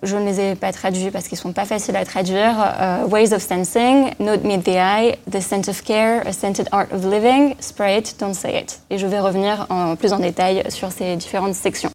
Je 0.04 0.18
ne 0.18 0.26
les 0.26 0.40
ai 0.40 0.56
pas 0.56 0.72
traduits 0.72 1.12
parce 1.12 1.28
qu'ils 1.28 1.38
ne 1.38 1.42
sont 1.42 1.54
pas 1.54 1.66
faciles 1.66 1.96
à 1.96 2.06
traduire. 2.06 2.56
Euh, 2.60 3.06
ways 3.06 3.34
of 3.34 3.42
Sensing, 3.42 4.12
Note 4.20 4.44
Meet 4.44 4.64
the 4.64 4.70
Eye, 4.70 5.16
The 5.32 5.40
Scent 5.40 5.70
of 5.70 5.84
Care, 5.84 6.26
A 6.26 6.32
Scented 6.32 6.68
Art 6.72 6.88
of 6.92 7.06
Living, 7.06 7.56
Spray 7.60 8.00
It, 8.00 8.16
Don't 8.20 8.34
Say 8.34 8.60
It. 8.62 8.82
Et 8.90 8.98
je 8.98 9.06
vais 9.06 9.20
revenir 9.20 9.68
en 9.70 9.96
plus 9.96 10.12
en 10.14 10.20
détail 10.20 10.64
sur 10.70 10.92
ces 10.92 11.16
différentes 11.18 11.54
sections. 11.54 11.92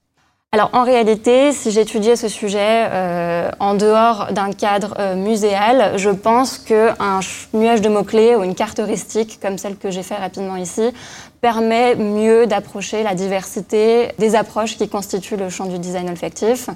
Alors 0.52 0.70
en 0.72 0.84
réalité, 0.84 1.52
si 1.52 1.70
j'étudiais 1.70 2.16
ce 2.16 2.28
sujet 2.28 2.86
euh, 2.90 3.50
en 3.58 3.75
dehors 3.75 4.32
d'un 4.32 4.52
cadre 4.52 4.94
euh, 4.98 5.14
muséal, 5.14 5.98
je 5.98 6.08
pense 6.08 6.58
qu'un 6.58 7.20
nuage 7.52 7.82
de 7.82 7.88
mots-clés 7.88 8.36
ou 8.36 8.44
une 8.44 8.54
carte 8.54 8.78
heuristique, 8.78 9.38
comme 9.42 9.58
celle 9.58 9.76
que 9.76 9.90
j'ai 9.90 10.02
fait 10.02 10.14
rapidement 10.14 10.56
ici, 10.56 10.92
permet 11.40 11.96
mieux 11.96 12.46
d'approcher 12.46 13.02
la 13.02 13.14
diversité 13.14 14.12
des 14.18 14.34
approches 14.34 14.78
qui 14.78 14.88
constituent 14.88 15.36
le 15.36 15.50
champ 15.50 15.66
du 15.66 15.78
design 15.78 16.08
olfactif. 16.08 16.70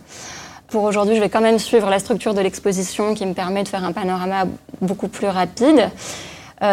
Pour 0.71 0.85
aujourd'hui, 0.85 1.17
je 1.17 1.21
vais 1.21 1.29
quand 1.29 1.41
même 1.41 1.59
suivre 1.59 1.91
la 1.91 1.99
structure 1.99 2.33
de 2.33 2.41
l'exposition 2.41 3.15
qui 3.15 3.27
me 3.27 3.35
permet 3.35 3.65
de 3.65 3.69
faire 3.69 3.85
un 3.85 3.91
panorama 3.91 4.45
beaucoup 4.81 5.09
plus 5.09 5.27
rapide. 5.27 5.91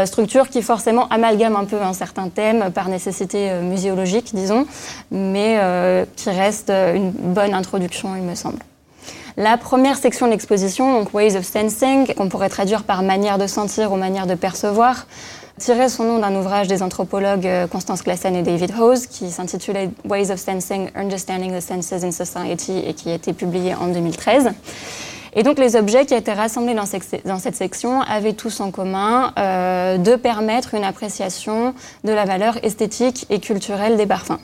structure 0.06 0.50
qui 0.50 0.62
forcément 0.62 1.08
amalgame 1.10 1.56
un 1.56 1.66
peu 1.66 1.82
un 1.82 1.94
certain 1.94 2.30
thème 2.30 2.72
par 2.72 2.90
nécessité 2.90 3.54
muséologique, 3.62 4.36
disons, 4.36 4.68
mais 5.10 5.60
qui 6.16 6.30
reste 6.30 6.70
une 6.70 7.10
bonne 7.10 7.56
introduction, 7.56 8.16
il 8.16 8.22
me 8.22 8.36
semble. 8.36 8.60
La 9.36 9.58
première 9.58 9.98
section 9.98 10.28
de 10.28 10.32
l'exposition, 10.32 11.00
donc 11.00 11.14
Ways 11.14 11.36
of 11.36 11.46
Sensing, 11.46 12.14
qu'on 12.14 12.30
pourrait 12.30 12.50
traduire 12.50 12.84
par 12.84 13.02
manière 13.02 13.38
de 13.38 13.48
sentir 13.48 13.92
ou 13.94 13.96
manière 13.96 14.28
de 14.28 14.36
percevoir, 14.36 15.08
tirait 15.60 15.90
son 15.90 16.04
nom 16.04 16.20
d'un 16.20 16.36
ouvrage 16.36 16.68
des 16.68 16.84
anthropologues 16.84 17.48
euh, 17.48 17.68
Constance 17.68 18.02
Classen 18.02 18.36
et 18.36 18.44
David 18.44 18.74
Hose 18.80 19.08
qui 19.08 19.32
s'intitulait 19.32 19.90
Ways 20.08 20.32
of 20.32 20.40
Sensing, 20.40 20.90
Understanding 20.96 21.56
the 21.56 21.62
Senses 21.62 22.04
in 22.04 22.12
Society 22.12 22.80
et 22.86 22.94
qui 22.94 23.10
a 23.10 23.16
été 23.16 23.34
publié 23.34 23.76
en 23.76 23.88
2013. 23.88 24.52
Et 25.34 25.44
donc 25.44 25.60
les 25.60 25.76
objets 25.76 26.06
qui 26.06 26.14
étaient 26.14 26.34
rassemblés 26.34 26.74
dans, 26.74 26.86
cette 26.86 27.56
section 27.56 28.02
avaient 28.02 28.34
tous 28.34 28.60
en 28.60 28.72
commun 28.72 29.34
euh, 29.38 29.98
de 29.98 30.16
permettre 30.16 30.74
une 30.74 30.84
appréciation 30.84 31.74
de 32.04 32.12
la 32.12 32.26
valeur 32.26 32.64
esthétique 32.64 33.26
et 33.30 33.40
culturelle 33.40 33.98
des 33.98 34.06
parfums 34.06 34.40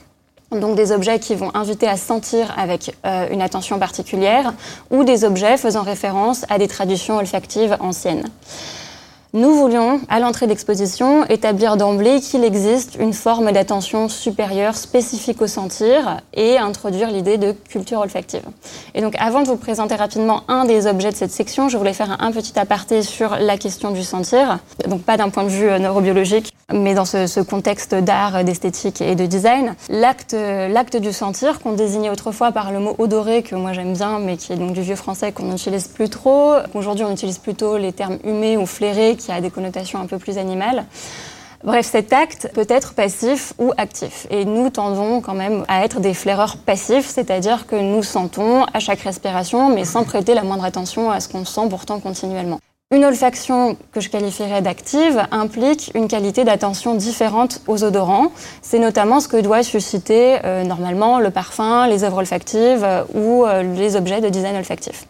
donc 0.60 0.76
des 0.76 0.92
objets 0.92 1.20
qui 1.20 1.36
vont 1.36 1.52
inviter 1.56 1.88
à 1.88 1.98
sentir 1.98 2.54
avec 2.58 2.96
euh, 3.06 3.28
une 3.32 3.42
attention 3.42 3.80
particulière, 3.80 4.54
ou 4.92 5.04
des 5.04 5.24
objets 5.26 5.58
faisant 5.58 5.82
référence 5.82 6.46
à 6.50 6.58
des 6.58 6.68
traditions 6.68 7.18
olfactives 7.18 7.76
anciennes. 7.80 8.30
Nous 9.36 9.56
voulions, 9.56 10.00
à 10.10 10.20
l'entrée 10.20 10.46
d'exposition, 10.46 11.26
établir 11.26 11.76
d'emblée 11.76 12.22
qu'il 12.22 12.44
existe 12.44 12.98
une 13.00 13.14
forme 13.14 13.52
d'attention 13.52 14.08
supérieure 14.08 14.76
spécifique 14.76 15.42
au 15.42 15.48
sentir 15.48 16.22
et 16.36 16.60
introduire 16.60 17.10
l'idée 17.10 17.40
de 17.40 17.52
culture 17.52 18.02
olfactive. 18.02 18.44
Et 18.94 19.02
donc, 19.02 19.16
avant 19.18 19.42
de 19.42 19.48
vous 19.48 19.56
présenter 19.56 19.96
rapidement 19.96 20.44
un 20.50 20.66
des 20.66 20.86
objets 20.86 21.10
de 21.10 21.16
cette 21.16 21.32
section, 21.32 21.68
je 21.68 21.80
voulais 21.80 21.94
faire 21.94 22.16
un 22.22 22.32
petit 22.32 22.60
aparté 22.60 23.02
sur 23.02 23.36
la 23.38 23.58
question 23.58 23.90
du 23.90 24.04
sentir. 24.04 24.60
Donc, 24.88 25.02
pas 25.02 25.18
d'un 25.18 25.30
point 25.30 25.46
de 25.46 25.50
vue 25.50 25.68
euh, 25.68 25.80
neurobiologique, 25.80 26.54
mais 26.72 26.94
dans 26.94 27.06
ce, 27.06 27.42
contexte 27.42 27.96
d'art, 27.96 28.44
d'esthétique 28.44 29.02
et 29.02 29.16
de 29.16 29.26
design. 29.26 29.76
L'acte, 29.90 30.34
l'acte 30.34 30.98
du 30.98 31.12
sentir, 31.12 31.60
qu'on 31.60 31.74
désignait 31.74 32.12
autrefois 32.12 32.52
par 32.52 32.72
le 32.72 32.80
mot 32.80 32.96
odoré, 33.00 33.42
que 33.42 33.56
moi 33.56 33.74
j'aime 33.74 33.94
bien, 33.94 34.20
mais 34.20 34.38
qui 34.38 34.54
est 34.54 34.58
donc 34.58 34.74
du 34.74 34.82
vieux 34.82 34.96
français 34.96 35.32
qu'on 35.32 35.46
n'utilise 35.46 35.88
plus 35.88 36.10
trop. 36.10 36.54
Aujourd'hui, 36.76 37.04
on 37.04 37.12
utilise 37.12 37.40
plutôt 37.40 37.78
les 37.78 37.92
termes 37.94 38.20
humés 38.24 38.58
ou 38.58 38.66
flairés 38.66 39.18
qui 39.24 39.32
a 39.32 39.42
des 39.42 39.50
connotations 39.50 40.00
un 40.00 40.06
peu 40.06 40.18
plus 40.18 40.38
animales. 40.38 40.86
Bref, 41.64 41.86
cet 41.86 42.12
acte 42.12 42.50
peut 42.54 42.66
être 42.68 42.94
passif 42.94 43.54
ou 43.58 43.72
actif. 43.78 44.28
Et 44.30 44.44
nous 44.44 44.70
tendons 44.70 45.22
quand 45.22 45.34
même 45.34 45.64
à 45.70 45.86
être 45.86 46.02
des 46.02 46.14
flaireurs 46.14 46.58
passifs, 46.58 47.08
c'est-à-dire 47.08 47.68
que 47.68 47.78
nous 47.78 48.04
sentons 48.04 48.66
à 48.74 48.80
chaque 48.80 49.00
respiration, 49.00 49.74
mais 49.74 49.86
sans 49.86 50.04
prêter 50.04 50.34
la 50.34 50.44
moindre 50.44 50.66
attention 50.66 51.10
à 51.10 51.22
ce 51.22 51.30
qu'on 51.30 51.46
sent 51.46 51.70
pourtant 51.70 52.02
continuellement. 52.02 52.60
Une 52.94 53.06
olfaction 53.06 53.78
que 53.94 54.02
je 54.02 54.10
qualifierais 54.10 54.62
d'active 54.62 55.26
implique 55.32 55.90
une 55.96 56.10
qualité 56.10 56.44
d'attention 56.44 56.96
différente 56.96 57.62
aux 57.68 57.84
odorants. 57.84 58.32
C'est 58.62 58.78
notamment 58.78 59.22
ce 59.22 59.30
que 59.30 59.38
doit 59.38 59.64
susciter 59.64 60.40
euh, 60.44 60.64
normalement 60.64 61.20
le 61.20 61.32
parfum, 61.32 61.88
les 61.88 62.04
œuvres 62.04 62.18
olfactives 62.18 62.84
euh, 62.84 63.04
ou 63.16 63.46
euh, 63.46 63.64
les 63.64 63.96
objets 63.96 64.22
de 64.22 64.30
design 64.30 64.58
olfactif 64.58 65.08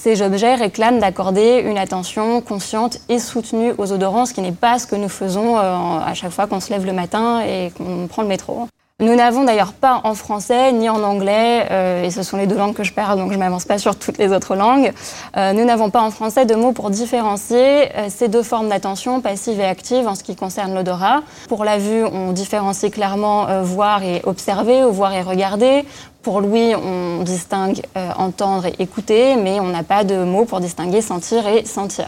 ces 0.00 0.22
objets 0.22 0.54
réclament 0.54 1.00
d'accorder 1.00 1.60
une 1.66 1.76
attention 1.76 2.40
consciente 2.40 2.98
et 3.08 3.18
soutenue 3.18 3.72
aux 3.78 3.92
odorants, 3.92 4.26
ce 4.26 4.32
qui 4.32 4.40
n'est 4.40 4.52
pas 4.52 4.78
ce 4.78 4.86
que 4.86 4.94
nous 4.94 5.08
faisons 5.08 5.58
euh, 5.58 5.60
à 5.60 6.14
chaque 6.14 6.30
fois 6.30 6.46
qu'on 6.46 6.60
se 6.60 6.70
lève 6.70 6.86
le 6.86 6.92
matin 6.92 7.40
et 7.40 7.72
qu'on 7.76 8.06
prend 8.06 8.22
le 8.22 8.28
métro. 8.28 8.68
Nous 9.00 9.14
n'avons 9.14 9.44
d'ailleurs 9.44 9.74
pas 9.74 10.00
en 10.02 10.14
français 10.14 10.72
ni 10.72 10.88
en 10.88 11.04
anglais, 11.04 11.66
euh, 11.70 12.02
et 12.02 12.10
ce 12.10 12.24
sont 12.24 12.36
les 12.36 12.48
deux 12.48 12.56
langues 12.56 12.74
que 12.74 12.82
je 12.82 12.92
parle, 12.92 13.16
donc 13.16 13.32
je 13.32 13.38
m'avance 13.38 13.64
pas 13.64 13.78
sur 13.78 13.96
toutes 13.96 14.18
les 14.18 14.32
autres 14.32 14.56
langues. 14.56 14.92
Euh, 15.36 15.52
nous 15.52 15.64
n'avons 15.64 15.88
pas 15.88 16.02
en 16.02 16.10
français 16.10 16.46
de 16.46 16.56
mots 16.56 16.72
pour 16.72 16.90
différencier 16.90 17.88
ces 18.08 18.26
deux 18.26 18.42
formes 18.42 18.68
d'attention, 18.68 19.20
passive 19.20 19.60
et 19.60 19.64
active, 19.64 20.08
en 20.08 20.16
ce 20.16 20.24
qui 20.24 20.34
concerne 20.34 20.74
l'odorat. 20.74 21.22
Pour 21.48 21.64
la 21.64 21.78
vue, 21.78 22.04
on 22.04 22.32
différencie 22.32 22.90
clairement 22.90 23.62
voir 23.62 24.02
et 24.02 24.20
observer, 24.24 24.82
ou 24.82 24.90
voir 24.90 25.14
et 25.14 25.22
regarder. 25.22 25.84
Pour 26.22 26.40
Louis, 26.40 26.74
on 26.74 27.22
distingue 27.22 27.80
euh, 27.96 28.10
entendre 28.16 28.66
et 28.66 28.74
écouter, 28.80 29.36
mais 29.36 29.60
on 29.60 29.68
n'a 29.68 29.82
pas 29.82 30.04
de 30.04 30.24
mots 30.24 30.44
pour 30.44 30.60
distinguer 30.60 31.00
sentir 31.00 31.46
et 31.46 31.64
sentir. 31.64 32.06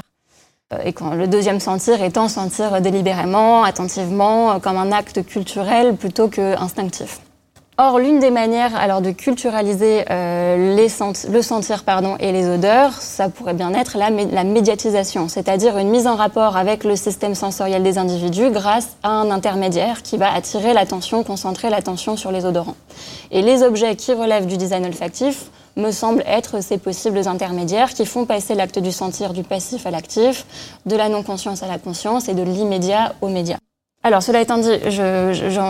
Euh, 0.72 0.78
et 0.84 0.92
quand 0.92 1.14
le 1.14 1.26
deuxième 1.26 1.60
sentir 1.60 2.02
étant 2.02 2.28
sentir 2.28 2.80
délibérément, 2.80 3.64
attentivement, 3.64 4.52
euh, 4.52 4.58
comme 4.58 4.76
un 4.76 4.92
acte 4.92 5.24
culturel 5.24 5.96
plutôt 5.96 6.28
que 6.28 6.56
instinctif. 6.60 7.20
Or, 7.82 7.98
l'une 7.98 8.18
des 8.18 8.30
manières 8.30 8.76
alors 8.76 9.00
de 9.00 9.10
culturaliser 9.10 10.04
euh, 10.10 10.76
le 10.76 11.42
sentir 11.42 11.82
pardon, 11.82 12.16
et 12.20 12.30
les 12.30 12.46
odeurs, 12.46 12.92
ça 12.92 13.30
pourrait 13.30 13.54
bien 13.54 13.72
être 13.72 13.96
la 13.96 14.44
médiatisation, 14.44 15.28
c'est-à-dire 15.28 15.78
une 15.78 15.88
mise 15.88 16.06
en 16.06 16.14
rapport 16.14 16.58
avec 16.58 16.84
le 16.84 16.94
système 16.94 17.34
sensoriel 17.34 17.82
des 17.82 17.96
individus 17.96 18.50
grâce 18.50 18.98
à 19.02 19.08
un 19.08 19.30
intermédiaire 19.30 20.02
qui 20.02 20.18
va 20.18 20.30
attirer 20.30 20.74
l'attention, 20.74 21.24
concentrer 21.24 21.70
l'attention 21.70 22.18
sur 22.18 22.32
les 22.32 22.44
odorants. 22.44 22.76
Et 23.30 23.40
les 23.40 23.62
objets 23.62 23.96
qui 23.96 24.12
relèvent 24.12 24.46
du 24.46 24.58
design 24.58 24.84
olfactif 24.84 25.46
me 25.80 25.92
semblent 25.92 26.22
être 26.26 26.62
ces 26.62 26.78
possibles 26.78 27.26
intermédiaires 27.26 27.92
qui 27.94 28.06
font 28.06 28.26
passer 28.26 28.54
l'acte 28.54 28.78
du 28.78 28.92
sentir 28.92 29.32
du 29.32 29.42
passif 29.42 29.86
à 29.86 29.90
l'actif, 29.90 30.46
de 30.86 30.96
la 30.96 31.08
non-conscience 31.08 31.62
à 31.62 31.66
la 31.66 31.78
conscience 31.78 32.28
et 32.28 32.34
de 32.34 32.42
l'immédiat 32.42 33.14
au 33.20 33.28
média. 33.28 33.58
Alors, 34.02 34.22
cela 34.22 34.40
étant 34.40 34.56
dit, 34.56 34.70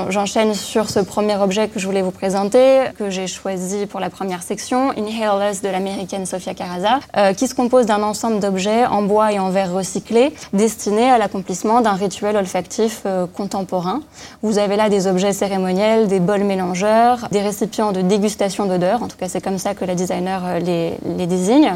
j'enchaîne 0.09 0.55
sur 0.55 0.89
ce 0.89 1.01
premier 1.01 1.37
objet 1.37 1.67
que 1.67 1.81
je 1.81 1.87
voulais 1.87 2.01
vous 2.01 2.13
présenter, 2.13 2.83
que 2.97 3.11
j'ai 3.11 3.27
choisi 3.27 3.87
pour 3.87 3.99
la 3.99 4.09
première 4.09 4.45
section, 4.45 4.93
Inhalerless 4.93 5.63
de 5.63 5.69
l'américaine 5.69 6.27
Sofia 6.27 6.55
Caraza, 6.55 7.01
euh, 7.17 7.33
qui 7.33 7.49
se 7.49 7.57
compose 7.57 7.87
d'un 7.87 8.05
ensemble 8.05 8.39
d'objets 8.39 8.87
en 8.87 9.03
bois 9.03 9.33
et 9.33 9.41
en 9.41 9.51
verre 9.51 9.73
recyclés 9.73 10.33
destinés 10.53 11.11
à 11.11 11.19
l'accomplissement 11.19 11.81
d'un 11.81 11.95
rituel 11.95 12.37
olfactif 12.37 13.03
euh, 13.05 13.27
contemporain. 13.27 14.01
Vous 14.43 14.59
avez 14.59 14.77
là 14.77 14.89
des 14.89 15.09
objets 15.09 15.33
cérémoniels, 15.33 16.07
des 16.07 16.21
bols 16.21 16.45
mélangeurs, 16.45 17.27
des 17.33 17.41
récipients 17.41 17.91
de 17.91 18.01
dégustation 18.01 18.67
d'odeurs, 18.67 19.03
en 19.03 19.09
tout 19.09 19.17
cas 19.17 19.29
c'est 19.29 19.41
comme 19.41 19.59
ça 19.59 19.75
que 19.75 19.85
la 19.85 19.97
designer 19.97 20.43
euh, 20.47 20.59
les, 20.61 20.95
les 21.17 21.27
désigne, 21.27 21.73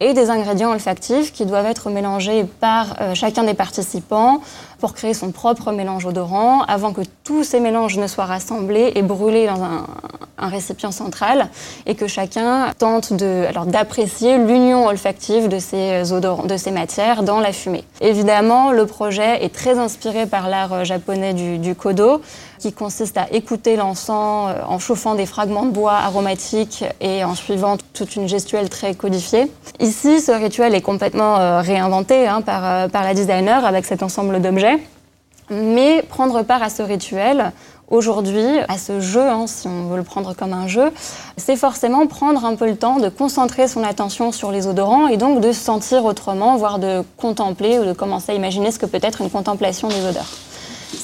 et 0.00 0.14
des 0.14 0.30
ingrédients 0.30 0.72
olfactifs 0.72 1.32
qui 1.32 1.46
doivent 1.46 1.66
être 1.66 1.88
mélangés 1.88 2.44
par 2.58 2.96
chacun 3.14 3.44
des 3.44 3.54
participants 3.54 4.40
pour 4.82 4.94
créer 4.94 5.14
son 5.14 5.30
propre 5.30 5.70
mélange 5.70 6.06
odorant 6.06 6.62
avant 6.62 6.92
que 6.92 7.02
tous 7.22 7.44
ces 7.44 7.60
mélanges 7.60 7.98
ne 7.98 8.08
soient 8.08 8.24
rassemblés 8.24 8.90
et 8.96 9.02
brûlés 9.02 9.46
dans 9.46 9.62
un, 9.62 9.86
récipient 10.48 10.90
central 10.90 11.50
et 11.86 11.94
que 11.94 12.08
chacun 12.08 12.72
tente 12.76 13.12
de, 13.12 13.44
alors, 13.48 13.64
d'apprécier 13.64 14.38
l'union 14.38 14.88
olfactive 14.88 15.46
de 15.46 15.60
ces 15.60 16.12
odorants, 16.12 16.46
de 16.46 16.56
ces 16.56 16.72
matières 16.72 17.22
dans 17.22 17.38
la 17.38 17.52
fumée. 17.52 17.84
Évidemment, 18.00 18.72
le 18.72 18.84
projet 18.86 19.44
est 19.44 19.54
très 19.54 19.78
inspiré 19.78 20.26
par 20.26 20.48
l'art 20.48 20.84
japonais 20.84 21.32
du, 21.32 21.76
kodo 21.76 22.20
qui 22.58 22.72
consiste 22.72 23.18
à 23.18 23.26
écouter 23.32 23.74
l'encens 23.76 24.50
euh, 24.50 24.62
en 24.68 24.78
chauffant 24.78 25.16
des 25.16 25.26
fragments 25.26 25.64
de 25.64 25.72
bois 25.72 25.94
aromatiques 25.94 26.84
et 27.00 27.24
en 27.24 27.34
suivant 27.34 27.76
toute 27.92 28.14
une 28.14 28.28
gestuelle 28.28 28.68
très 28.68 28.94
codifiée. 28.94 29.50
Ici, 29.80 30.20
ce 30.20 30.30
rituel 30.30 30.72
est 30.74 30.80
complètement 30.80 31.38
euh, 31.38 31.60
réinventé 31.60 32.28
hein, 32.28 32.40
par, 32.40 32.64
euh, 32.64 32.88
par 32.88 33.02
la 33.02 33.14
designer 33.14 33.64
avec 33.64 33.84
cet 33.84 34.04
ensemble 34.04 34.40
d'objets. 34.40 34.71
Mais 35.50 36.02
prendre 36.02 36.42
part 36.42 36.62
à 36.62 36.70
ce 36.70 36.82
rituel, 36.82 37.52
aujourd'hui, 37.90 38.58
à 38.68 38.78
ce 38.78 39.00
jeu, 39.00 39.20
hein, 39.20 39.46
si 39.46 39.66
on 39.66 39.88
veut 39.88 39.96
le 39.96 40.02
prendre 40.02 40.34
comme 40.34 40.52
un 40.52 40.66
jeu, 40.66 40.90
c'est 41.36 41.56
forcément 41.56 42.06
prendre 42.06 42.44
un 42.44 42.54
peu 42.54 42.66
le 42.66 42.76
temps 42.76 42.98
de 42.98 43.08
concentrer 43.08 43.68
son 43.68 43.84
attention 43.84 44.32
sur 44.32 44.50
les 44.50 44.66
odorants 44.66 45.08
et 45.08 45.16
donc 45.16 45.40
de 45.40 45.52
sentir 45.52 46.04
autrement, 46.04 46.56
voire 46.56 46.78
de 46.78 47.02
contempler 47.16 47.78
ou 47.78 47.84
de 47.84 47.92
commencer 47.92 48.32
à 48.32 48.34
imaginer 48.34 48.70
ce 48.70 48.78
que 48.78 48.86
peut 48.86 49.00
être 49.02 49.20
une 49.20 49.30
contemplation 49.30 49.88
des 49.88 50.04
odeurs 50.06 50.28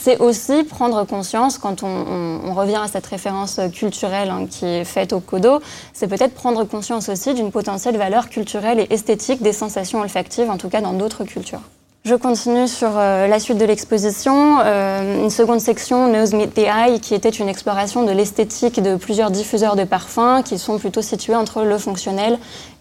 c'est 0.08 0.20
aussi 0.20 0.64
prendre 0.64 1.04
conscience, 1.04 1.58
quand 1.58 1.82
on, 1.82 2.54
revient 2.54 2.80
à 2.82 2.88
cette 2.88 3.06
référence 3.06 3.60
culturelle 3.72 4.30
hein, 4.30 4.46
qui 4.48 4.64
est 4.64 4.84
faite 4.84 5.12
au 5.12 5.20
Kodo, 5.20 5.60
c'est 5.92 6.08
peut-être 6.08 6.34
prendre 6.34 6.64
conscience 6.64 7.08
aussi 7.08 7.34
d'une 7.34 7.52
potentielle 7.52 7.96
valeur 7.96 8.28
culturelle 8.28 8.80
et 8.80 8.92
esthétique 8.92 9.42
des 9.42 9.52
sensations 9.52 10.00
olfactives, 10.00 10.50
en 10.50 10.56
tout 10.56 10.68
cas 10.70 10.80
dans 10.80 10.94
d'autres 10.94 11.24
cultures. 11.24 11.60
Je 12.08 12.14
continue 12.14 12.66
sur 12.68 12.92
euh, 12.96 13.26
la 13.26 13.38
suite 13.38 13.58
de 13.58 13.66
l'exposition. 13.66 14.60
Euh, 14.64 15.24
une 15.24 15.28
seconde 15.28 15.60
section, 15.60 16.10
Nose 16.10 16.32
Meet 16.32 16.54
the 16.54 16.60
Eye, 16.60 17.00
qui 17.00 17.14
était 17.14 17.28
une 17.28 17.50
exploration 17.50 18.02
de 18.02 18.12
l'esthétique 18.12 18.82
de 18.82 18.96
plusieurs 18.96 19.30
diffuseurs 19.30 19.76
de 19.76 19.84
parfums 19.84 20.42
qui 20.42 20.58
sont 20.58 20.78
plutôt 20.78 21.02
situés 21.02 21.34
entre 21.34 21.64
le 21.64 21.76
fonctionnel 21.76 22.38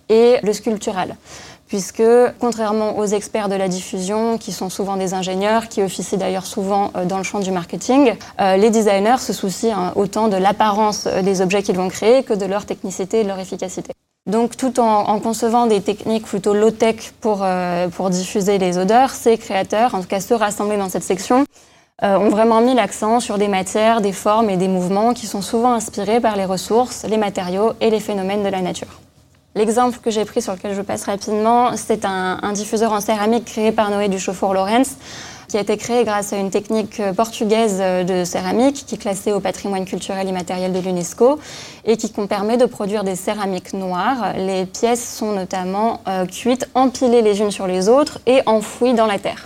et 0.08 0.38
le 0.44 0.54
sculptural 0.54 1.18
puisque 1.68 2.04
contrairement 2.40 2.98
aux 2.98 3.06
experts 3.06 3.50
de 3.50 3.56
la 3.56 3.68
diffusion, 3.68 4.38
qui 4.38 4.54
sont 4.54 4.70
souvent 4.70 4.96
des 4.96 5.14
ingénieurs, 5.14 5.68
qui 5.68 5.84
officient 5.84 6.18
d'ailleurs 6.18 6.46
souvent 6.46 6.94
euh, 6.96 7.04
dans 7.04 7.18
le 7.18 7.24
champ 7.24 7.40
du 7.40 7.52
marketing, 7.52 8.14
les 8.40 8.70
designers 8.70 9.20
se 9.20 9.34
soucient 9.34 9.78
hein, 9.78 9.92
autant 9.98 10.30
de 10.30 10.38
l'apparence 10.38 11.06
des 11.06 11.42
objets 11.42 11.64
qu'ils 11.64 11.76
vont 11.76 11.90
créer 11.90 12.24
que 12.24 12.34
de 12.34 12.46
leur 12.46 12.66
technicité 12.66 13.20
et 13.20 13.24
de 13.24 13.28
leur 13.28 13.40
efficacité. 13.40 13.92
Donc 14.28 14.58
tout 14.58 14.80
en, 14.80 15.20
concevant 15.20 15.68
des 15.68 15.82
techniques 15.82 16.26
plutôt 16.26 16.54
low-tech 16.54 17.14
pour, 17.22 17.46
pour 17.96 18.10
diffuser 18.10 18.58
les 18.58 18.78
odeurs, 18.78 19.12
ces 19.12 19.38
créateurs, 19.38 19.96
en 19.96 20.02
tout 20.02 20.08
cas 20.08 20.20
ceux 20.20 20.36
rassemblés 20.36 20.78
dans 20.78 20.90
cette 20.90 21.04
section, 21.04 21.46
ont 22.04 22.30
vraiment 22.30 22.60
mis 22.60 22.76
l'accent 22.76 23.22
sur 23.22 23.38
des 23.38 23.48
matières, 23.48 24.02
des 24.02 24.12
formes 24.12 24.50
et 24.50 24.58
des 24.58 24.68
mouvements 24.68 25.14
qui 25.14 25.28
sont 25.28 25.42
souvent 25.42 25.72
inspirés 25.72 26.20
par 26.20 26.36
les 26.36 26.44
ressources, 26.44 27.06
les 27.10 27.18
matériaux 27.18 27.72
et 27.80 27.90
les 27.90 28.02
phénomènes 28.02 28.44
de 28.44 28.50
la 28.50 28.62
nature. 28.62 29.00
L'exemple 29.58 29.98
que 29.98 30.12
j'ai 30.12 30.24
pris 30.24 30.44
sur 30.44 30.54
lequel 30.54 30.76
je 30.76 30.84
passe 30.84 31.06
rapidement, 31.06 31.76
c'est 31.76 32.06
un, 32.06 32.52
diffuseur 32.54 32.94
en 32.94 33.02
céramique 33.02 33.46
créé 33.46 33.72
par 33.72 33.90
Noé 33.90 34.08
Duchaufour 34.08 34.54
Lorenz 34.54 34.98
qui 35.48 35.58
a 35.58 35.62
été 35.62 35.78
créé 35.78 36.04
grâce 36.04 36.34
à 36.34 36.38
une 36.38 36.52
technique 36.52 37.02
portugaise 37.16 37.80
de 37.80 38.24
céramique 38.26 38.86
qui 38.86 38.96
est 38.96 38.98
classée 38.98 39.32
au 39.32 39.40
patrimoine 39.40 39.86
culturel 39.86 40.28
immatériel 40.28 40.74
de 40.74 40.80
l'UNESCO 40.80 41.40
et 41.86 41.96
qui 41.96 42.12
permet 42.28 42.58
de 42.58 42.66
produire 42.66 43.04
des 43.04 43.16
céramiques 43.16 43.74
noires. 43.74 44.34
Les 44.36 44.66
pièces 44.66 45.18
sont 45.18 45.32
notamment 45.32 46.02
euh, 46.08 46.26
cuites, 46.26 46.68
empilées 46.74 47.22
les 47.22 47.40
unes 47.40 47.52
sur 47.52 47.68
les 47.68 47.90
autres 47.90 48.20
et 48.26 48.42
enfouies 48.46 48.94
dans 48.94 49.06
la 49.06 49.20
terre. 49.20 49.44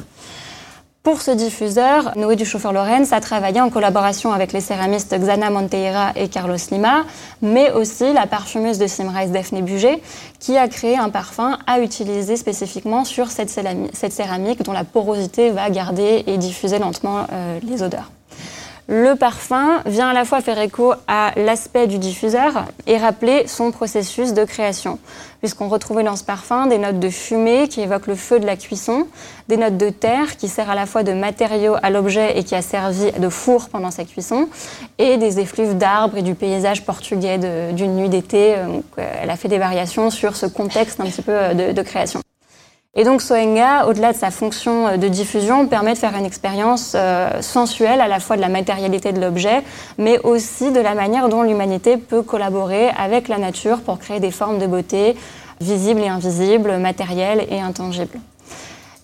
Pour 1.03 1.24
ce 1.24 1.31
diffuseur, 1.31 2.15
Noé 2.15 2.36
du 2.36 2.46
chauffeur 2.46 2.74
Lorenz 2.74 3.12
a 3.12 3.20
travaillé 3.22 3.60
en 3.60 3.72
collaboration 3.72 4.34
avec 4.34 4.53
les 4.53 4.62
céramistes 4.62 5.17
Xana 5.17 5.50
Monteira 5.50 6.12
et 6.15 6.27
Carlos 6.27 6.58
Lima, 6.70 7.05
mais 7.41 7.72
aussi 7.72 8.13
la 8.13 8.27
parfumeuse 8.27 8.77
de 8.77 8.86
Simrise 8.86 9.31
Daphne 9.31 9.63
Buget, 9.63 10.00
qui 10.39 10.58
a 10.58 10.67
créé 10.67 10.98
un 10.98 11.10
parfum 11.10 11.58
à 11.65 11.79
utiliser 11.79 12.36
spécifiquement 12.36 13.03
sur 13.03 13.31
cette 13.31 13.50
céramique 13.50 14.62
dont 14.62 14.74
la 14.74 14.84
porosité 14.84 15.50
va 15.50 15.72
garder 15.72 16.24
et 16.27 16.38
diffuser 16.38 16.77
lentement 16.77 17.25
euh, 17.31 17.60
les 17.63 17.81
odeurs. 17.81 18.12
Le 18.94 19.16
parfum 19.16 19.82
vient 19.86 20.10
à 20.10 20.14
la 20.14 20.26
fois 20.26 20.42
faire 20.42 20.60
écho 20.60 20.92
à 21.08 21.32
l'aspect 21.38 21.88
du 21.88 21.98
diffuseur 21.98 22.66
et 22.88 22.98
rappeler 22.98 23.48
son 23.48 23.72
processus 23.72 24.34
de 24.34 24.44
création, 24.44 25.00
puisqu'on 25.40 25.70
retrouvait 25.70 26.04
dans 26.04 26.18
ce 26.18 26.26
parfum 26.26 26.68
des 26.68 26.78
notes 26.78 27.00
de 27.00 27.10
fumée 27.10 27.70
qui 27.70 27.80
évoquent 27.80 28.08
le 28.08 28.16
feu 28.16 28.42
de 28.42 28.46
la 28.46 28.58
cuisson, 28.58 29.08
des 29.48 29.56
notes 29.56 29.78
de 29.78 29.92
terre 29.92 30.36
qui 30.36 30.50
sert 30.50 30.70
à 30.70 30.76
la 30.76 30.86
fois 30.86 31.04
de 31.04 31.14
matériau 31.14 31.78
à 31.82 31.90
l'objet 31.90 32.38
et 32.38 32.44
qui 32.44 32.54
a 32.54 32.62
servi 32.62 33.14
de 33.14 33.30
four 33.30 33.70
pendant 33.70 33.92
sa 33.92 34.04
cuisson, 34.04 34.50
et 34.98 35.16
des 35.16 35.40
effluves 35.40 35.78
d'arbres 35.78 36.18
et 36.18 36.22
du 36.22 36.36
paysage 36.36 36.84
portugais 36.84 37.38
d'une 37.72 37.96
nuit 37.96 38.10
d'été. 38.10 38.56
Euh, 38.58 38.82
elle 38.98 39.30
a 39.30 39.38
fait 39.38 39.48
des 39.48 39.58
variations 39.58 40.10
sur 40.10 40.36
ce 40.36 40.48
contexte 40.48 41.00
un 41.00 41.06
petit 41.06 41.22
peu 41.22 41.32
euh, 41.32 41.72
de 41.72 41.82
création. 41.82 42.20
Et 42.94 43.06
donc 43.06 43.22
Soenga, 43.22 43.86
au-delà 43.88 44.12
de 44.12 44.18
sa 44.18 44.32
fonction 44.32 44.86
euh, 44.86 44.98
de 44.98 45.08
diffusion, 45.08 45.66
permet 45.66 45.94
de 45.94 45.98
faire 45.98 46.14
une 46.14 46.26
expérience 46.26 46.92
euh, 46.94 47.42
sensuelle 47.42 48.02
à 48.02 48.10
la 48.10 48.20
fois 48.20 48.36
de 48.36 48.42
la 48.42 48.50
matérialité 48.50 49.14
de 49.14 49.22
l'objet, 49.22 49.64
mais 49.98 50.20
aussi 50.20 50.74
de 50.74 50.80
la 50.82 50.94
manière 50.94 51.30
dont 51.30 51.42
l'humanité 51.42 51.96
peut 51.96 52.22
collaborer 52.22 52.90
avec 52.90 53.30
la 53.30 53.38
nature 53.38 53.80
pour 53.80 53.98
créer 53.98 54.20
des 54.20 54.32
formes 54.32 54.60
de 54.60 54.68
beauté 54.68 55.16
visibles 55.62 56.02
et 56.02 56.10
invisibles, 56.10 56.80
matérielles 56.80 57.48
et 57.50 57.62
intangibles. 57.62 58.20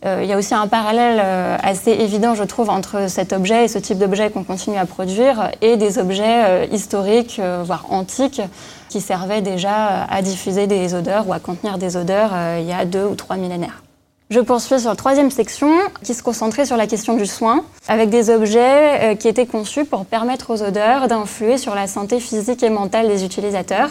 Euh, 0.06 0.20
il 0.22 0.30
y 0.30 0.34
a 0.34 0.38
aussi 0.38 0.54
un 0.54 0.68
parallèle 0.68 1.22
assez 1.64 1.92
évident, 1.92 2.36
je 2.36 2.44
trouve, 2.44 2.70
entre 2.70 3.10
cet 3.10 3.32
objet 3.32 3.66
et 3.66 3.68
ce 3.70 3.80
type 3.80 4.00
d'objet 4.00 4.30
qu'on 4.32 4.44
continue 4.44 4.78
à 4.78 4.86
produire 4.86 5.50
et 5.62 5.78
des 5.78 5.98
objets 5.98 6.68
historiques, 6.72 7.40
voire 7.64 7.86
antiques, 7.90 8.42
qui 8.90 9.02
servaient 9.02 9.42
déjà 9.42 10.04
à 10.04 10.22
diffuser 10.22 10.68
des 10.68 10.94
odeurs 10.94 11.28
ou 11.28 11.34
à 11.34 11.40
contenir 11.40 11.78
des 11.78 11.98
odeurs 11.98 12.32
il 12.60 12.66
y 12.66 12.74
a 12.74 12.86
deux 12.86 13.06
ou 13.06 13.16
trois 13.16 13.36
millénaires. 13.36 13.84
Je 14.30 14.42
poursuis 14.42 14.82
sur 14.82 14.90
la 14.90 14.96
troisième 14.98 15.32
section 15.32 15.72
qui 16.04 16.14
se 16.14 16.22
concentrait 16.22 16.66
sur 16.66 16.76
la 16.76 16.86
question 16.86 17.16
du 17.16 17.26
soin, 17.26 17.64
avec 17.88 18.10
des 18.10 18.30
objets 18.30 19.14
euh, 19.14 19.16
qui 19.16 19.30
étaient 19.30 19.46
conçus 19.46 19.86
pour 19.86 20.06
permettre 20.06 20.54
aux 20.54 20.62
odeurs 20.62 21.08
d'influer 21.08 21.58
sur 21.58 21.74
la 21.74 21.88
santé 21.88 22.20
physique 22.20 22.62
et 22.62 22.70
mentale 22.70 23.08
des 23.08 23.24
utilisateurs 23.24 23.90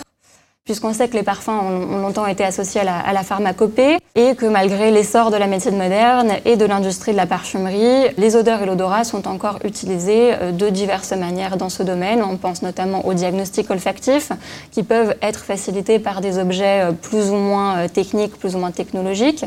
puisqu'on 0.66 0.92
sait 0.92 1.08
que 1.08 1.14
les 1.14 1.23
parfums 1.23 1.49
ont, 1.49 1.99
longtemps 1.99 2.26
été 2.26 2.44
associés 2.44 2.80
à 2.82 3.12
la, 3.12 3.23
pharmacopée 3.23 3.99
et 4.16 4.35
que 4.35 4.46
malgré 4.46 4.90
l'essor 4.90 5.30
de 5.30 5.37
la 5.37 5.46
médecine 5.46 5.78
moderne 5.78 6.32
et 6.44 6.56
de 6.56 6.64
l'industrie 6.64 7.12
de 7.12 7.16
la 7.16 7.26
parfumerie, 7.26 8.11
les 8.18 8.37
odeurs 8.37 8.62
et 8.62 8.66
l'odorat 8.66 9.04
sont 9.04 9.28
encore 9.28 9.61
utilisés 9.64 10.35
euh, 10.35 10.52
de 10.52 10.68
diverses 10.68 11.12
manières 11.12 11.56
dans 11.56 11.68
ce 11.68 11.82
domaine. 11.85 12.23
On 12.23 12.37
pense 12.37 12.62
notamment 12.62 13.06
aux 13.06 13.14
diagnostics 13.14 13.70
olfactifs 13.70 14.32
qui 14.73 14.82
peuvent 14.82 15.14
être 15.23 15.44
facilités 15.44 16.00
par 16.00 16.20
des 16.20 16.38
objets 16.38 16.82
euh, 16.82 16.92
plus 16.92 17.30
ou 17.30 17.37
moins 17.37 17.78
euh, 17.78 17.88
techniques, 17.88 18.37
plus 18.37 18.56
ou 18.56 18.58
moins 18.58 18.73
technologiques. 18.73 19.44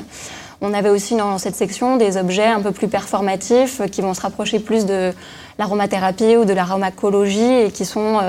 On 0.62 0.74
avait 0.74 0.90
aussi 0.90 1.16
dans 1.16 1.38
cette 1.38 1.56
section 1.56 1.98
des 1.98 2.18
objets 2.18 2.48
un 2.48 2.62
peu 2.62 2.72
plus 2.72 2.88
performatifs 2.88 3.82
qui 3.92 4.02
vont 4.02 4.14
se 4.14 4.22
rapprocher 4.22 4.60
plus 4.60 4.86
de 4.86 5.14
l'aromathérapie 5.58 6.38
ou 6.38 6.46
de 6.46 6.54
l'aromacologie 6.54 7.62
et 7.66 7.72
qui 7.72 7.86
sont 7.86 8.20